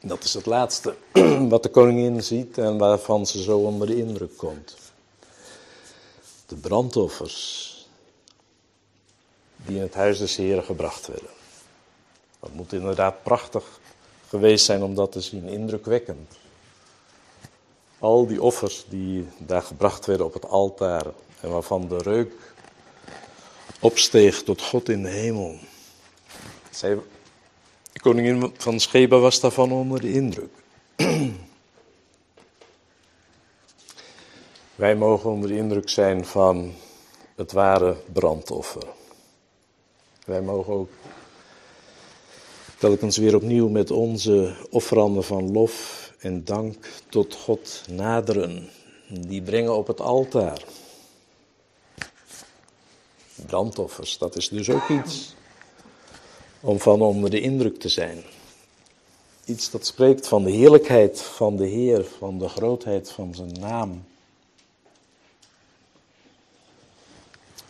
Dat 0.00 0.24
is 0.24 0.34
het 0.34 0.46
laatste 0.46 0.94
wat 1.52 1.62
de 1.62 1.68
koningin 1.68 2.22
ziet 2.22 2.58
en 2.58 2.78
waarvan 2.78 3.26
ze 3.26 3.42
zo 3.42 3.58
onder 3.58 3.86
de 3.86 3.96
indruk 3.96 4.36
komt. 4.36 4.76
De 6.46 6.56
brandoffers 6.56 7.66
die 9.56 9.76
in 9.76 9.82
het 9.82 9.94
huis 9.94 10.18
des 10.18 10.36
Heren 10.36 10.64
gebracht 10.64 11.06
werden. 11.06 11.36
Dat 12.40 12.52
moet 12.52 12.72
inderdaad 12.72 13.22
prachtig 13.22 13.80
geweest 14.28 14.64
zijn 14.64 14.82
om 14.82 14.94
dat 14.94 15.12
te 15.12 15.20
zien, 15.20 15.44
indrukwekkend. 15.44 16.36
Al 17.98 18.26
die 18.26 18.42
offers 18.42 18.84
die 18.88 19.28
daar 19.38 19.62
gebracht 19.62 20.06
werden 20.06 20.26
op 20.26 20.32
het 20.34 20.46
altaar 20.46 21.06
en 21.40 21.50
waarvan 21.50 21.88
de 21.88 21.98
reuk 21.98 22.32
opsteeg 23.80 24.42
tot 24.42 24.62
God 24.62 24.88
in 24.88 25.02
de 25.02 25.08
hemel. 25.08 25.58
De 27.92 28.00
koningin 28.00 28.52
van 28.56 28.80
Scheba 28.80 29.18
was 29.18 29.40
daarvan 29.40 29.72
onder 29.72 30.00
de 30.00 30.12
indruk. 30.12 30.52
Wij 34.74 34.96
mogen 34.96 35.30
onder 35.30 35.48
de 35.48 35.56
indruk 35.56 35.88
zijn 35.88 36.26
van 36.26 36.74
het 37.34 37.52
ware 37.52 37.96
brandoffer. 38.12 38.86
Wij 40.24 40.42
mogen 40.42 40.72
ook 40.72 40.90
telkens 42.78 43.16
weer 43.16 43.34
opnieuw 43.34 43.68
met 43.68 43.90
onze 43.90 44.54
offeranden 44.70 45.24
van 45.24 45.52
lof 45.52 46.06
en 46.18 46.44
dank 46.44 46.88
tot 47.08 47.34
God 47.34 47.82
naderen. 47.90 48.68
Die 49.08 49.42
brengen 49.42 49.76
op 49.76 49.86
het 49.86 50.00
altaar. 50.00 50.64
Brandoffers, 53.46 54.18
dat 54.18 54.36
is 54.36 54.48
dus 54.48 54.70
ook 54.70 54.88
iets 54.88 55.34
om 56.60 56.78
van 56.78 57.02
onder 57.02 57.30
de 57.30 57.40
indruk 57.40 57.78
te 57.78 57.88
zijn. 57.88 58.22
Iets 59.44 59.70
dat 59.70 59.86
spreekt 59.86 60.28
van 60.28 60.44
de 60.44 60.50
heerlijkheid 60.50 61.20
van 61.20 61.56
de 61.56 61.66
Heer, 61.66 62.04
van 62.18 62.38
de 62.38 62.48
grootheid 62.48 63.10
van 63.10 63.34
zijn 63.34 63.52
naam. 63.60 64.04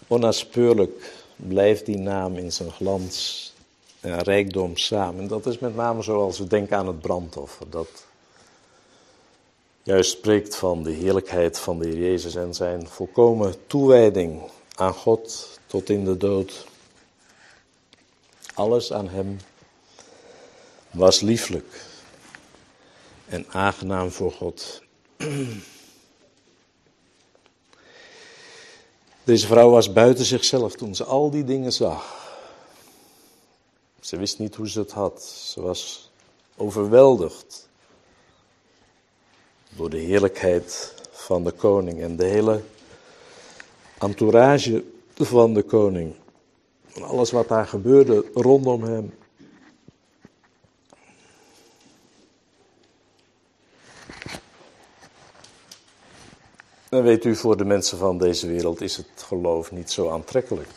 Onnaspeurlijk 0.07 1.15
blijft 1.37 1.87
die 1.87 1.99
naam 1.99 2.37
in 2.37 2.53
zijn 2.53 2.71
glans 2.71 3.47
rijkdom 4.01 4.77
samen. 4.77 5.21
En 5.21 5.29
dat 5.29 5.47
is 5.47 5.59
met 5.59 5.75
name 5.75 6.03
zoals 6.03 6.39
we 6.39 6.47
denken 6.47 6.77
aan 6.77 6.87
het 6.87 7.01
brandoffer. 7.01 7.71
Dat 7.71 7.89
juist 9.83 10.11
spreekt 10.11 10.57
van 10.57 10.83
de 10.83 10.91
heerlijkheid 10.91 11.59
van 11.59 11.79
de 11.79 11.87
Heer 11.87 11.99
Jezus 11.99 12.35
en 12.35 12.55
zijn 12.55 12.89
volkomen 12.89 13.67
toewijding 13.67 14.43
aan 14.75 14.95
God 14.95 15.49
tot 15.67 15.91
in 15.91 16.05
de 16.05 16.17
dood. 16.17 16.67
Alles 18.55 18.93
aan 18.93 19.09
hem 19.09 19.39
was 20.91 21.21
lieflijk 21.21 21.87
en 23.27 23.47
aangenaam 23.49 24.11
voor 24.11 24.33
God. 24.33 24.83
Deze 29.25 29.47
vrouw 29.47 29.71
was 29.71 29.93
buiten 29.93 30.25
zichzelf 30.25 30.75
toen 30.75 30.95
ze 30.95 31.05
al 31.05 31.31
die 31.31 31.45
dingen 31.45 31.73
zag. 31.73 32.28
Ze 34.09 34.17
wist 34.17 34.39
niet 34.39 34.55
hoe 34.55 34.69
ze 34.69 34.79
het 34.79 34.93
had. 34.93 35.23
Ze 35.23 35.61
was 35.61 36.11
overweldigd 36.57 37.69
door 39.69 39.91
de 39.91 39.99
heerlijkheid 39.99 40.95
van 41.11 41.45
de 41.45 41.53
koning 41.53 42.01
en 42.01 42.17
de 42.17 42.25
hele 42.25 42.63
entourage 43.99 44.85
van 45.15 45.55
de 45.55 45.63
koning. 45.63 46.15
En 46.95 47.03
alles 47.03 47.31
wat 47.31 47.49
daar 47.49 47.67
gebeurde 47.67 48.25
rondom 48.35 48.83
hem. 48.83 49.15
En 56.89 57.03
weet 57.03 57.25
u, 57.25 57.37
voor 57.37 57.57
de 57.57 57.65
mensen 57.65 57.99
van 57.99 58.19
deze 58.19 58.47
wereld 58.47 58.81
is 58.81 58.97
het 58.97 59.09
geloof 59.17 59.73
niet 59.73 59.91
zo 59.91 60.11
aantrekkelijk. 60.11 60.71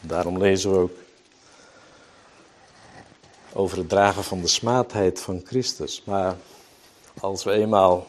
Daarom 0.00 0.38
lezen 0.38 0.70
we 0.70 0.78
ook 0.78 1.03
over 3.54 3.78
het 3.78 3.88
dragen 3.88 4.24
van 4.24 4.40
de 4.40 4.48
smaadheid 4.48 5.20
van 5.20 5.42
Christus. 5.44 6.02
Maar 6.04 6.36
als 7.20 7.44
we 7.44 7.52
eenmaal 7.52 8.06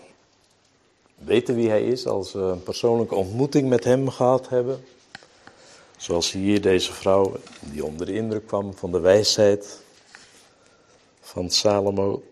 weten 1.15 1.55
wie 1.55 1.69
Hij 1.69 1.83
is, 1.83 2.05
als 2.05 2.31
we 2.31 2.39
een 2.39 2.63
persoonlijke 2.63 3.15
ontmoeting 3.15 3.69
met 3.69 3.83
Hem 3.83 4.09
gehad 4.09 4.49
hebben, 4.49 4.85
zoals 5.97 6.31
hier 6.31 6.61
deze 6.61 6.93
vrouw, 6.93 7.35
die 7.59 7.85
onder 7.85 8.05
de 8.05 8.13
indruk 8.13 8.47
kwam 8.47 8.73
van 8.73 8.91
de 8.91 8.99
wijsheid 8.99 9.81
van 11.21 11.49
Salomo, 11.49 12.23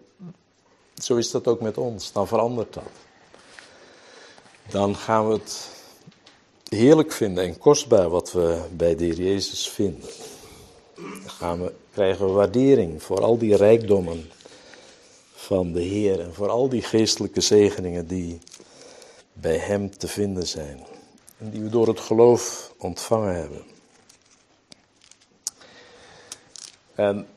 zo 1.02 1.16
is 1.16 1.32
dat 1.32 1.48
ook 1.48 1.62
met 1.62 1.78
ons, 1.78 2.12
dan 2.12 2.28
verandert 2.28 2.74
dat. 2.74 2.84
Dan 4.70 4.96
gaan 4.96 5.28
we 5.28 5.34
het 5.34 5.70
heerlijk 6.68 7.12
vinden 7.12 7.44
en 7.44 7.58
kostbaar 7.58 8.10
wat 8.10 8.32
we 8.32 8.62
bij 8.72 8.96
de 8.96 9.04
Heer 9.04 9.22
Jezus 9.22 9.70
vinden. 9.70 10.10
Dan 10.96 11.30
gaan 11.30 11.62
we 11.62 11.74
krijgen 11.92 12.26
we 12.26 12.32
waardering 12.32 13.04
voor 13.04 13.22
al 13.22 13.38
die 13.38 13.56
rijkdommen 13.56 14.32
van 15.34 15.72
de 15.72 15.82
Heer 15.82 16.20
en 16.20 16.34
voor 16.34 16.50
al 16.50 16.70
die 16.70 16.82
geestelijke 16.82 17.42
zegeningen 17.42 18.08
die 18.08 18.40
bij 19.34 19.58
Hem 19.58 19.98
te 19.98 20.08
vinden 20.08 20.48
zijn 20.48 20.86
en 21.38 21.50
die 21.50 21.62
we 21.62 21.70
door 21.70 21.88
het 21.88 22.00
geloof 22.00 22.74
ontvangen 22.78 23.36
hebben. 23.36 23.62
En 26.96 27.28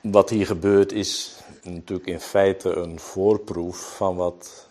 wat 0.00 0.30
hier 0.30 0.46
gebeurt 0.46 0.92
is 0.92 1.36
natuurlijk 1.62 2.08
in 2.08 2.20
feite 2.20 2.70
een 2.70 3.00
voorproef 3.00 3.96
van 3.96 4.16
wat 4.16 4.66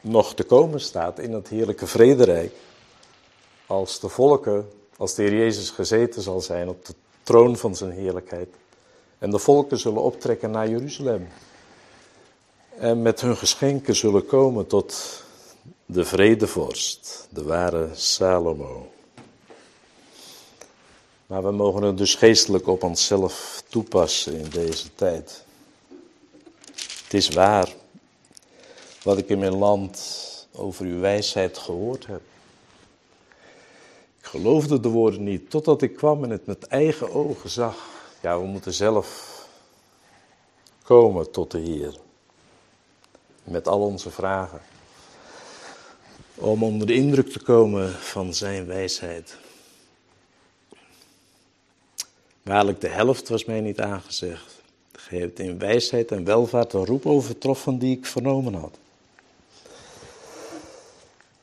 nog 0.00 0.34
te 0.34 0.42
komen 0.42 0.80
staat 0.80 1.18
in 1.18 1.32
het 1.32 1.48
heerlijke 1.48 1.86
vrederijk. 1.86 2.52
Als 3.66 4.00
de 4.00 4.08
volken, 4.08 4.70
als 4.96 5.14
de 5.14 5.22
Heer 5.22 5.34
Jezus 5.34 5.70
gezeten 5.70 6.22
zal 6.22 6.40
zijn 6.40 6.68
op 6.68 6.86
de 6.86 6.94
troon 7.30 7.56
van 7.56 7.76
zijn 7.76 7.90
heerlijkheid. 7.90 8.48
En 9.18 9.30
de 9.30 9.38
volken 9.38 9.78
zullen 9.78 10.02
optrekken 10.02 10.50
naar 10.50 10.68
Jeruzalem. 10.68 11.28
En 12.78 13.02
met 13.02 13.20
hun 13.20 13.36
geschenken 13.36 13.96
zullen 13.96 14.26
komen 14.26 14.66
tot 14.66 15.22
de 15.86 16.04
vredevorst, 16.04 17.28
de 17.30 17.42
ware 17.42 17.88
Salomo. 17.92 18.88
Maar 21.26 21.42
we 21.42 21.50
mogen 21.50 21.82
het 21.82 21.98
dus 21.98 22.14
geestelijk 22.14 22.66
op 22.66 22.82
onszelf 22.82 23.62
toepassen 23.68 24.34
in 24.34 24.48
deze 24.48 24.94
tijd. 24.94 25.44
Het 27.04 27.14
is 27.14 27.28
waar 27.28 27.74
wat 29.02 29.18
ik 29.18 29.28
in 29.28 29.38
mijn 29.38 29.56
land 29.56 29.98
over 30.52 30.84
uw 30.86 31.00
wijsheid 31.00 31.58
gehoord 31.58 32.06
heb. 32.06 32.22
Geloofde 34.30 34.80
de 34.80 34.88
woorden 34.88 35.24
niet, 35.24 35.50
totdat 35.50 35.82
ik 35.82 35.96
kwam 35.96 36.24
en 36.24 36.30
het 36.30 36.46
met 36.46 36.66
eigen 36.66 37.14
ogen 37.14 37.50
zag. 37.50 37.76
Ja, 38.20 38.40
we 38.40 38.46
moeten 38.46 38.72
zelf 38.72 39.38
komen 40.82 41.30
tot 41.30 41.50
de 41.50 41.58
Heer. 41.58 41.98
Met 43.44 43.68
al 43.68 43.80
onze 43.80 44.10
vragen. 44.10 44.60
Om 46.34 46.62
onder 46.62 46.86
de 46.86 46.94
indruk 46.94 47.28
te 47.28 47.42
komen 47.42 47.92
van 47.92 48.34
zijn 48.34 48.66
wijsheid. 48.66 49.36
Waarlijk, 52.42 52.80
de 52.80 52.88
helft 52.88 53.28
was 53.28 53.44
mij 53.44 53.60
niet 53.60 53.80
aangezegd. 53.80 54.62
Gij 54.92 55.18
hebt 55.18 55.38
in 55.38 55.58
wijsheid 55.58 56.10
en 56.10 56.24
welvaart 56.24 56.72
een 56.72 56.86
roep 56.86 57.06
overtroffen 57.06 57.78
die 57.78 57.96
ik 57.96 58.06
vernomen 58.06 58.54
had. 58.54 58.78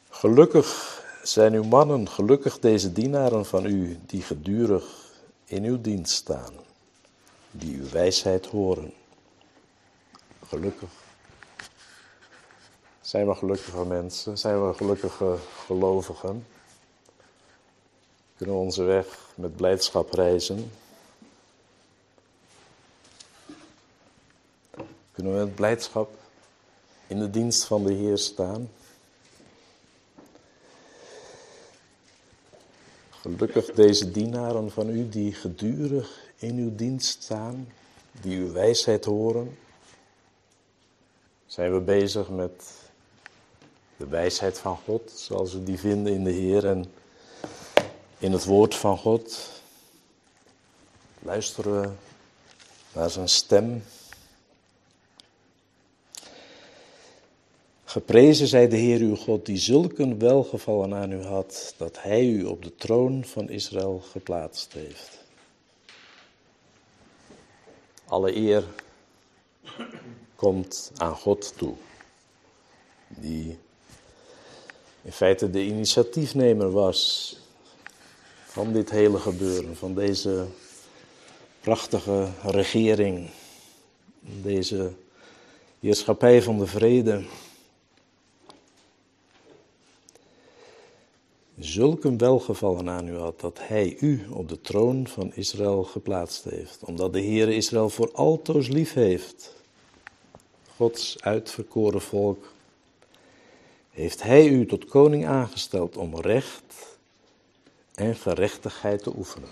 Gelukkig 0.10 0.97
Zijn 1.28 1.54
uw 1.54 1.64
mannen 1.64 2.10
gelukkig 2.10 2.60
deze 2.60 2.92
dienaren 2.92 3.46
van 3.46 3.66
u, 3.66 4.00
die 4.06 4.22
gedurig 4.22 5.12
in 5.46 5.64
uw 5.64 5.82
dienst 5.82 6.14
staan, 6.14 6.54
die 7.52 7.78
uw 7.78 7.90
wijsheid 7.90 8.46
horen. 8.46 8.94
Gelukkig. 10.46 10.90
Zijn 13.02 13.28
we 13.28 13.36
gelukkige 13.36 13.86
mensen? 13.86 14.38
Zijn 14.38 14.68
we 14.68 14.74
gelukkige 14.74 15.38
gelovigen? 15.66 16.48
Kunnen 18.38 18.56
we 18.56 18.62
onze 18.62 18.84
weg 18.84 19.30
met 19.36 19.56
blijdschap 19.56 20.14
reizen? 20.14 20.72
Kunnen 25.12 25.34
we 25.34 25.40
met 25.40 25.56
blijdschap 25.56 26.10
in 27.08 27.20
de 27.20 27.30
dienst 27.30 27.66
van 27.66 27.84
de 27.84 27.94
Heer 27.94 28.18
staan? 28.18 28.70
Gelukkig 33.22 33.66
deze 33.66 34.12
dienaren 34.12 34.72
van 34.72 34.90
u 34.90 35.10
die 35.10 35.34
gedurig 35.34 36.20
in 36.36 36.58
uw 36.58 36.76
dienst 36.76 37.24
staan, 37.24 37.68
die 38.22 38.38
uw 38.40 38.52
wijsheid 38.52 39.06
horen. 39.06 39.58
Zijn 41.46 41.74
we 41.74 41.80
bezig 41.80 42.30
met 42.30 42.74
de 43.98 44.08
wijsheid 44.08 44.60
van 44.60 44.78
God, 44.86 45.12
zoals 45.16 45.54
we 45.54 45.64
die 45.64 45.80
vinden 45.80 46.14
in 46.14 46.24
de 46.24 46.32
Heer 46.32 46.66
en 46.66 46.86
in 48.18 48.32
het 48.32 48.46
woord 48.46 48.76
van 48.76 48.98
God? 48.98 49.50
Luisteren 51.20 51.82
we 51.82 51.90
naar 52.94 53.10
zijn 53.10 53.30
stem? 53.30 53.84
Geprezen 57.90 58.48
zij 58.48 58.68
de 58.68 58.76
Heer 58.76 59.00
uw 59.00 59.16
God, 59.16 59.46
die 59.46 59.58
zulk 59.58 59.98
welgevallen 59.98 60.94
aan 60.94 61.12
u 61.12 61.24
had, 61.24 61.74
dat 61.78 62.02
Hij 62.02 62.26
u 62.26 62.44
op 62.44 62.64
de 62.64 62.76
troon 62.76 63.26
van 63.26 63.50
Israël 63.50 64.04
geplaatst 64.12 64.74
heeft. 64.74 65.26
Alle 68.06 68.36
eer 68.36 68.64
komt 70.36 70.92
aan 70.98 71.16
God 71.16 71.54
toe, 71.58 71.74
die 73.08 73.58
in 75.02 75.12
feite 75.12 75.50
de 75.50 75.64
initiatiefnemer 75.64 76.72
was 76.72 77.36
van 78.46 78.74
dit 78.74 78.90
hele 78.90 79.20
gebeuren, 79.20 79.76
van 79.76 79.94
deze 79.94 80.46
prachtige 81.60 82.28
regering, 82.44 83.30
deze 84.42 84.94
heerschappij 85.80 86.42
van 86.42 86.60
de 86.60 86.68
vrede. 86.68 87.24
Zulk 91.60 92.04
welgevallen 92.04 92.90
aan 92.90 93.08
u 93.08 93.18
had 93.18 93.40
dat 93.40 93.60
hij 93.62 93.98
u 94.00 94.26
op 94.30 94.50
de 94.50 94.62
troon 94.62 95.08
van 95.08 95.32
Israël 95.34 95.84
geplaatst 95.84 96.44
heeft, 96.44 96.84
omdat 96.84 97.14
de 97.14 97.22
Heere 97.22 97.56
Israël 97.56 97.90
voor 97.90 98.12
altoos 98.12 98.68
lief 98.68 98.94
heeft. 98.94 99.56
Gods 100.76 101.22
uitverkoren 101.22 102.02
volk, 102.02 102.46
heeft 103.92 104.24
hij 104.24 104.48
u 104.48 104.66
tot 104.66 104.86
koning 104.86 105.26
aangesteld 105.28 105.98
om 105.98 106.20
recht 106.20 106.98
en 107.94 108.16
gerechtigheid 108.16 109.04
te 109.04 109.14
oefenen. 109.18 109.50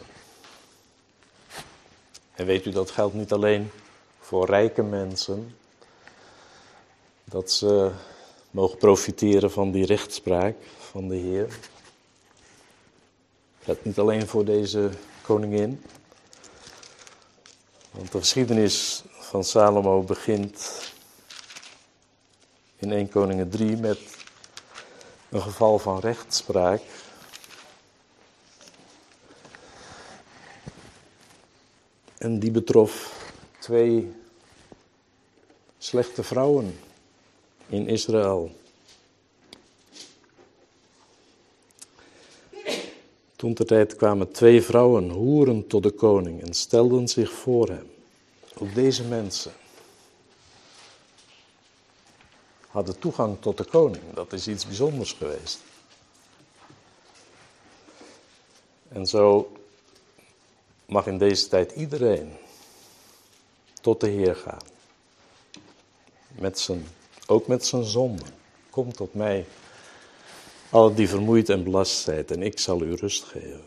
En 2.35 2.45
weet 2.45 2.65
u, 2.65 2.71
dat 2.71 2.91
geldt 2.91 3.13
niet 3.13 3.31
alleen 3.31 3.69
voor 4.19 4.45
rijke 4.45 4.83
mensen, 4.83 5.55
dat 7.23 7.51
ze 7.51 7.91
mogen 8.51 8.77
profiteren 8.77 9.51
van 9.51 9.71
die 9.71 9.85
rechtspraak 9.85 10.55
van 10.77 11.07
de 11.07 11.15
Heer. 11.15 11.59
Dat 13.65 13.83
niet 13.83 13.99
alleen 13.99 14.27
voor 14.27 14.45
deze 14.45 14.89
koningin. 15.21 15.83
Want 17.91 18.11
de 18.11 18.17
geschiedenis 18.17 19.03
van 19.09 19.43
Salomo 19.43 20.01
begint 20.01 20.81
in 22.75 22.91
1 22.91 23.09
Koningen 23.09 23.49
3 23.49 23.77
met 23.77 23.99
een 25.29 25.41
geval 25.41 25.79
van 25.79 25.99
rechtspraak. 25.99 26.81
En 32.17 32.39
die 32.39 32.51
betrof 32.51 33.23
twee 33.59 34.13
slechte 35.77 36.23
vrouwen 36.23 36.79
in 37.67 37.87
Israël. 37.87 38.64
Toen 43.45 43.53
ter 43.53 43.65
tijd 43.65 43.95
kwamen 43.95 44.31
twee 44.31 44.61
vrouwen, 44.61 45.09
hoeren, 45.09 45.67
tot 45.67 45.83
de 45.83 45.91
koning 45.91 46.41
en 46.41 46.53
stelden 46.53 47.07
zich 47.07 47.31
voor 47.31 47.67
hem. 47.67 47.89
Ook 48.57 48.73
deze 48.73 49.03
mensen 49.03 49.51
hadden 52.67 52.99
toegang 52.99 53.37
tot 53.39 53.57
de 53.57 53.63
koning. 53.63 54.03
Dat 54.13 54.33
is 54.33 54.47
iets 54.47 54.65
bijzonders 54.65 55.13
geweest. 55.13 55.59
En 58.87 59.05
zo 59.05 59.51
mag 60.85 61.07
in 61.07 61.17
deze 61.17 61.47
tijd 61.47 61.71
iedereen 61.71 62.31
tot 63.81 64.01
de 64.01 64.09
Heer 64.09 64.35
gaan. 64.35 64.63
Met 66.27 66.59
zijn, 66.59 66.87
ook 67.27 67.47
met 67.47 67.65
zijn 67.65 67.83
zonde. 67.83 68.25
Kom 68.69 68.93
tot 68.93 69.13
mij, 69.13 69.45
alle 70.69 70.93
die 70.93 71.09
vermoeid 71.09 71.49
en 71.49 71.63
belast 71.63 71.97
zijt, 71.97 72.31
en 72.31 72.41
ik 72.41 72.59
zal 72.59 72.81
u 72.81 72.95
rust 72.95 73.23
geven. 73.23 73.63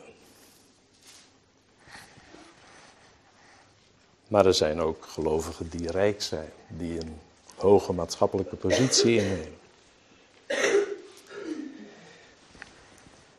Maar 4.29 4.47
er 4.47 4.55
zijn 4.55 4.81
ook 4.81 5.07
gelovigen 5.07 5.69
die 5.71 5.91
rijk 5.91 6.23
zijn, 6.23 6.51
die 6.69 7.01
een 7.01 7.19
hoge 7.57 7.93
maatschappelijke 7.93 8.57
positie 8.57 9.17
innemen. 9.17 9.57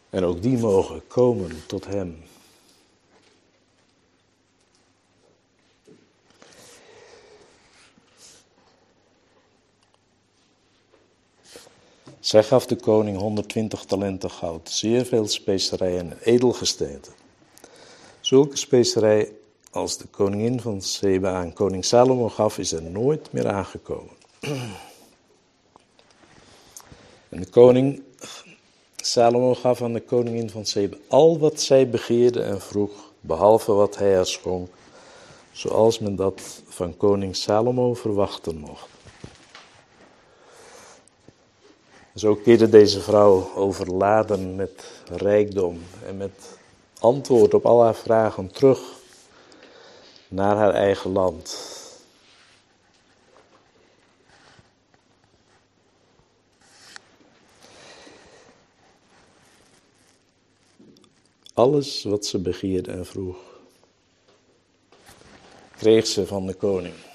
En 0.09 0.23
ook 0.23 0.41
die 0.41 0.57
mogen 0.57 1.07
komen 1.07 1.65
tot 1.65 1.85
Hem. 1.85 2.23
Zij 12.29 12.43
gaf 12.43 12.65
de 12.65 12.75
koning 12.75 13.17
120 13.17 13.83
talenten 13.83 14.31
goud, 14.31 14.69
zeer 14.69 15.05
veel 15.05 15.27
specerijen 15.27 15.99
en 15.99 16.17
edelgesteenten. 16.21 17.13
Zulke 18.19 18.57
specerij 18.57 19.31
als 19.71 19.97
de 19.97 20.05
koningin 20.05 20.61
van 20.61 20.81
Seba 20.81 21.33
aan 21.33 21.53
koning 21.53 21.85
Salomo 21.85 22.29
gaf, 22.29 22.57
is 22.57 22.71
er 22.71 22.81
nooit 22.81 23.31
meer 23.31 23.47
aangekomen. 23.47 24.13
En 27.29 27.39
de 27.39 27.49
koning 27.49 28.01
Salomo 28.95 29.55
gaf 29.55 29.81
aan 29.81 29.93
de 29.93 30.01
koningin 30.01 30.49
van 30.49 30.65
Seba 30.65 30.97
al 31.07 31.39
wat 31.39 31.61
zij 31.61 31.89
begeerde 31.89 32.41
en 32.41 32.61
vroeg, 32.61 33.11
behalve 33.19 33.71
wat 33.71 33.97
hij 33.97 34.15
haar 34.15 34.25
schonk, 34.25 34.69
zoals 35.51 35.99
men 35.99 36.15
dat 36.15 36.61
van 36.67 36.97
koning 36.97 37.35
Salomo 37.35 37.93
verwachten 37.93 38.57
mocht. 38.57 38.98
Zo 42.15 42.35
keerde 42.35 42.69
deze 42.69 43.01
vrouw 43.01 43.55
overladen 43.55 44.55
met 44.55 45.03
rijkdom 45.11 45.81
en 46.05 46.17
met 46.17 46.57
antwoord 46.99 47.53
op 47.53 47.65
al 47.65 47.83
haar 47.83 47.95
vragen 47.95 48.51
terug 48.51 48.79
naar 50.27 50.55
haar 50.55 50.73
eigen 50.73 51.11
land. 51.11 51.77
Alles 61.53 62.03
wat 62.03 62.25
ze 62.25 62.39
begeerde 62.39 62.91
en 62.91 63.05
vroeg, 63.05 63.37
kreeg 65.77 66.07
ze 66.07 66.27
van 66.27 66.45
de 66.45 66.53
koning. 66.53 67.08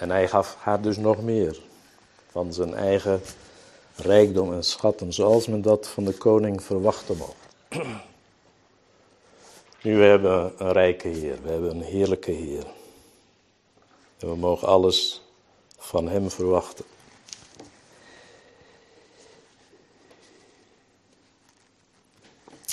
En 0.00 0.10
hij 0.10 0.28
gaf 0.28 0.56
haar 0.58 0.80
dus 0.80 0.96
nog 0.96 1.22
meer 1.22 1.60
van 2.30 2.52
zijn 2.52 2.74
eigen 2.74 3.20
rijkdom 3.96 4.52
en 4.52 4.64
schatten, 4.64 5.12
zoals 5.12 5.46
men 5.46 5.62
dat 5.62 5.88
van 5.88 6.04
de 6.04 6.12
koning 6.12 6.62
verwachten 6.62 7.16
mocht. 7.16 7.34
Nu, 9.82 9.96
we 9.96 10.04
hebben 10.04 10.52
een 10.56 10.72
rijke 10.72 11.08
Heer, 11.08 11.38
we 11.42 11.50
hebben 11.50 11.70
een 11.70 11.82
heerlijke 11.82 12.30
Heer. 12.30 12.66
En 14.18 14.28
we 14.28 14.36
mogen 14.36 14.68
alles 14.68 15.22
van 15.78 16.08
Hem 16.08 16.30
verwachten. 16.30 16.84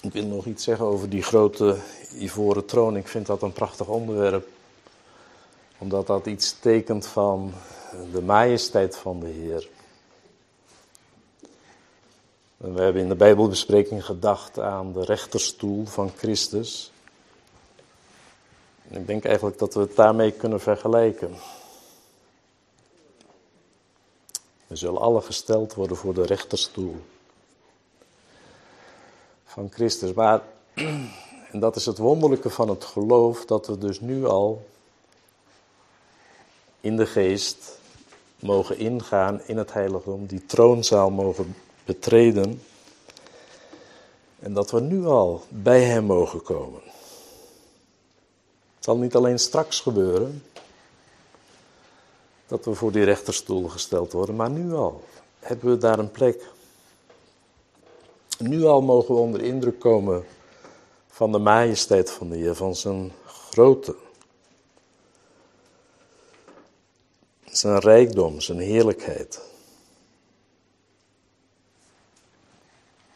Ik 0.01 0.11
wil 0.11 0.25
nog 0.25 0.45
iets 0.45 0.63
zeggen 0.63 0.85
over 0.85 1.09
die 1.09 1.23
grote 1.23 1.77
ivoren 2.19 2.65
troon. 2.65 2.97
Ik 2.97 3.07
vind 3.07 3.25
dat 3.25 3.41
een 3.41 3.53
prachtig 3.53 3.87
onderwerp 3.87 4.47
omdat 5.77 6.07
dat 6.07 6.25
iets 6.25 6.59
tekent 6.59 7.07
van 7.07 7.53
de 8.11 8.21
majesteit 8.21 8.97
van 8.97 9.19
de 9.19 9.27
Heer. 9.27 9.69
We 12.57 12.81
hebben 12.81 13.01
in 13.01 13.07
de 13.07 13.15
Bijbelbespreking 13.15 14.05
gedacht 14.05 14.59
aan 14.59 14.93
de 14.93 15.05
rechterstoel 15.05 15.85
van 15.85 16.11
Christus. 16.17 16.91
ik 18.87 19.07
denk 19.07 19.25
eigenlijk 19.25 19.57
dat 19.57 19.73
we 19.73 19.79
het 19.79 19.95
daarmee 19.95 20.31
kunnen 20.31 20.59
vergelijken. 20.59 21.35
We 24.67 24.75
zullen 24.75 25.01
alle 25.01 25.21
gesteld 25.21 25.73
worden 25.73 25.97
voor 25.97 26.13
de 26.13 26.25
rechterstoel 26.25 26.95
van 29.45 29.69
Christus. 29.71 30.13
Maar, 30.13 30.41
en 31.51 31.59
dat 31.59 31.75
is 31.75 31.85
het 31.85 31.97
wonderlijke 31.97 32.49
van 32.49 32.69
het 32.69 32.83
geloof, 32.83 33.45
dat 33.45 33.67
we 33.67 33.77
dus 33.77 33.99
nu 33.99 34.25
al 34.25 34.65
in 36.81 36.97
de 36.97 37.05
geest 37.05 37.79
mogen 38.39 38.77
ingaan 38.77 39.41
in 39.45 39.57
het 39.57 39.73
heiligdom, 39.73 40.25
die 40.25 40.45
troonzaal 40.45 41.09
mogen 41.09 41.55
betreden. 41.85 42.61
En 44.39 44.53
dat 44.53 44.71
we 44.71 44.79
nu 44.79 45.05
al 45.05 45.43
bij 45.49 45.83
Hem 45.83 46.03
mogen 46.03 46.41
komen. 46.41 46.81
Het 48.75 48.85
zal 48.85 48.97
niet 48.97 49.15
alleen 49.15 49.39
straks 49.39 49.79
gebeuren, 49.79 50.43
dat 52.47 52.65
we 52.65 52.73
voor 52.73 52.91
die 52.91 53.03
rechterstoel 53.03 53.67
gesteld 53.67 54.11
worden, 54.11 54.35
maar 54.35 54.49
nu 54.49 54.73
al 54.73 55.03
hebben 55.39 55.69
we 55.69 55.77
daar 55.77 55.99
een 55.99 56.11
plek. 56.11 56.45
Nu 58.39 58.63
al 58.63 58.81
mogen 58.81 59.15
we 59.15 59.21
onder 59.21 59.41
indruk 59.41 59.79
komen 59.79 60.25
van 61.07 61.31
de 61.31 61.37
majesteit 61.37 62.11
van 62.11 62.29
de 62.29 62.37
Heer, 62.37 62.55
van 62.55 62.75
zijn 62.75 63.11
grootte. 63.25 63.95
Zijn 67.57 67.79
rijkdom, 67.79 68.41
zijn 68.41 68.59
heerlijkheid. 68.59 69.41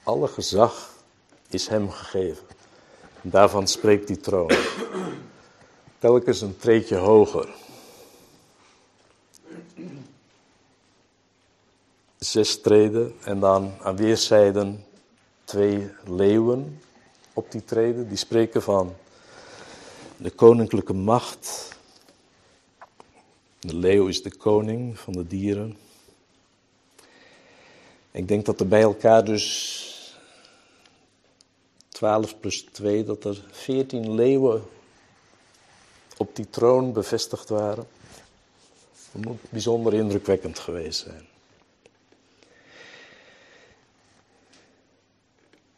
Alle 0.03 0.27
gezag 0.27 0.93
is 1.49 1.67
hem 1.67 1.89
gegeven. 1.89 2.43
daarvan 3.21 3.67
spreekt 3.67 4.07
die 4.07 4.17
troon. 4.17 4.51
Telkens 5.99 6.41
een 6.41 6.57
treetje 6.57 6.95
hoger. 6.95 7.53
Zes 12.17 12.61
treden 12.61 13.15
en 13.23 13.39
dan 13.39 13.73
aan 13.81 13.95
weerszijden 13.95 14.85
twee 15.43 15.89
leeuwen 16.05 16.81
op 17.33 17.51
die 17.51 17.65
treden. 17.65 18.07
Die 18.07 18.17
spreken 18.17 18.61
van 18.61 18.95
de 20.17 20.29
koninklijke 20.29 20.93
macht. 20.93 21.69
De 23.62 23.76
leeuw 23.76 24.07
is 24.07 24.22
de 24.22 24.36
koning 24.36 24.99
van 24.99 25.14
de 25.14 25.28
dieren. 25.28 25.78
Ik 28.12 28.28
denk 28.28 28.45
dat 28.45 28.59
er 28.59 28.68
bij 28.68 28.82
elkaar 28.82 29.26
dus 29.26 30.16
12 31.88 32.39
plus 32.39 32.62
2, 32.62 33.03
dat 33.03 33.24
er 33.24 33.43
14 33.51 34.14
leeuwen 34.14 34.64
op 36.18 36.36
die 36.36 36.49
troon 36.49 36.93
bevestigd 36.93 37.49
waren. 37.49 37.88
Dat 39.12 39.26
moet 39.26 39.49
bijzonder 39.49 39.93
indrukwekkend 39.93 40.59
geweest 40.59 40.99
zijn. 40.99 41.28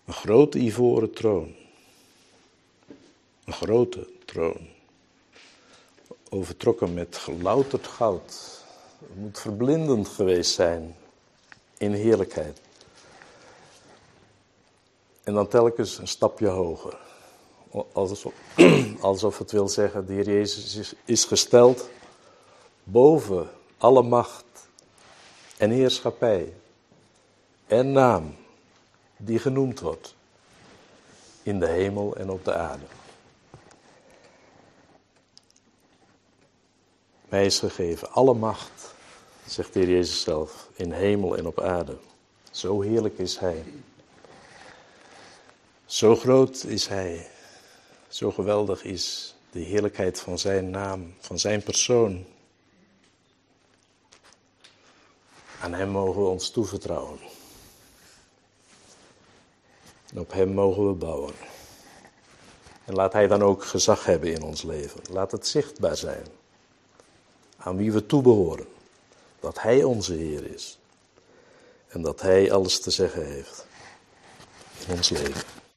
Een 0.05 0.13
grote 0.13 0.59
ivoren 0.59 1.13
troon. 1.13 1.55
Een 3.45 3.53
grote 3.53 4.07
troon. 4.25 4.67
Overtrokken 6.33 6.93
met 6.93 7.17
gelouterd 7.17 7.87
goud. 7.87 8.63
Het 8.99 9.15
moet 9.15 9.39
verblindend 9.39 10.07
geweest 10.07 10.53
zijn 10.53 10.95
in 11.77 11.93
heerlijkheid. 11.93 12.61
En 15.23 15.33
dan 15.33 15.47
telkens 15.47 15.97
een 15.97 16.07
stapje 16.07 16.47
hoger. 16.47 16.97
Alsof, 17.91 18.33
alsof 19.01 19.37
het 19.37 19.51
wil 19.51 19.67
zeggen, 19.67 20.05
de 20.05 20.13
Heer 20.13 20.25
Jezus 20.29 20.75
is, 20.75 20.93
is 21.05 21.25
gesteld 21.25 21.89
boven 22.83 23.49
alle 23.77 24.01
macht 24.01 24.67
en 25.57 25.69
heerschappij 25.69 26.53
en 27.67 27.91
naam 27.91 28.35
die 29.17 29.39
genoemd 29.39 29.79
wordt 29.79 30.15
in 31.43 31.59
de 31.59 31.67
hemel 31.67 32.15
en 32.15 32.29
op 32.29 32.45
de 32.45 32.53
aarde. 32.53 32.85
Mij 37.33 37.45
is 37.45 37.59
gegeven 37.59 38.11
alle 38.11 38.33
macht, 38.33 38.93
zegt 39.45 39.73
de 39.73 39.79
Heer 39.79 39.89
Jezus 39.89 40.21
zelf, 40.21 40.69
in 40.73 40.91
hemel 40.91 41.37
en 41.37 41.47
op 41.47 41.61
aarde. 41.61 41.97
Zo 42.51 42.81
heerlijk 42.81 43.17
is 43.17 43.37
Hij. 43.37 43.63
Zo 45.85 46.15
groot 46.15 46.63
is 46.63 46.87
Hij, 46.87 47.27
zo 48.07 48.31
geweldig 48.31 48.83
is 48.83 49.35
de 49.51 49.59
heerlijkheid 49.59 50.19
van 50.19 50.39
Zijn 50.39 50.69
naam, 50.69 51.13
van 51.19 51.39
Zijn 51.39 51.63
persoon. 51.63 52.25
Aan 55.59 55.73
Hem 55.73 55.89
mogen 55.89 56.21
we 56.21 56.27
ons 56.27 56.49
toevertrouwen. 56.49 57.19
En 60.11 60.19
op 60.19 60.31
Hem 60.31 60.53
mogen 60.53 60.87
we 60.87 60.93
bouwen. 60.93 61.33
En 62.85 62.93
laat 62.93 63.13
Hij 63.13 63.27
dan 63.27 63.41
ook 63.41 63.65
gezag 63.65 64.05
hebben 64.05 64.33
in 64.33 64.43
ons 64.43 64.61
leven. 64.61 65.01
Laat 65.09 65.31
het 65.31 65.47
zichtbaar 65.47 65.97
zijn 65.97 66.41
aan 67.63 67.77
wie 67.77 67.91
we 67.91 68.05
toebehoren. 68.05 68.67
Dat 69.39 69.61
Hij 69.61 69.83
onze 69.83 70.13
Heer 70.13 70.53
is. 70.53 70.77
En 71.87 72.01
dat 72.01 72.21
Hij 72.21 72.51
alles 72.51 72.79
te 72.79 72.91
zeggen 72.91 73.25
heeft 73.25 73.65
in 74.87 74.93
ons 74.95 75.09
leven. 75.09 75.62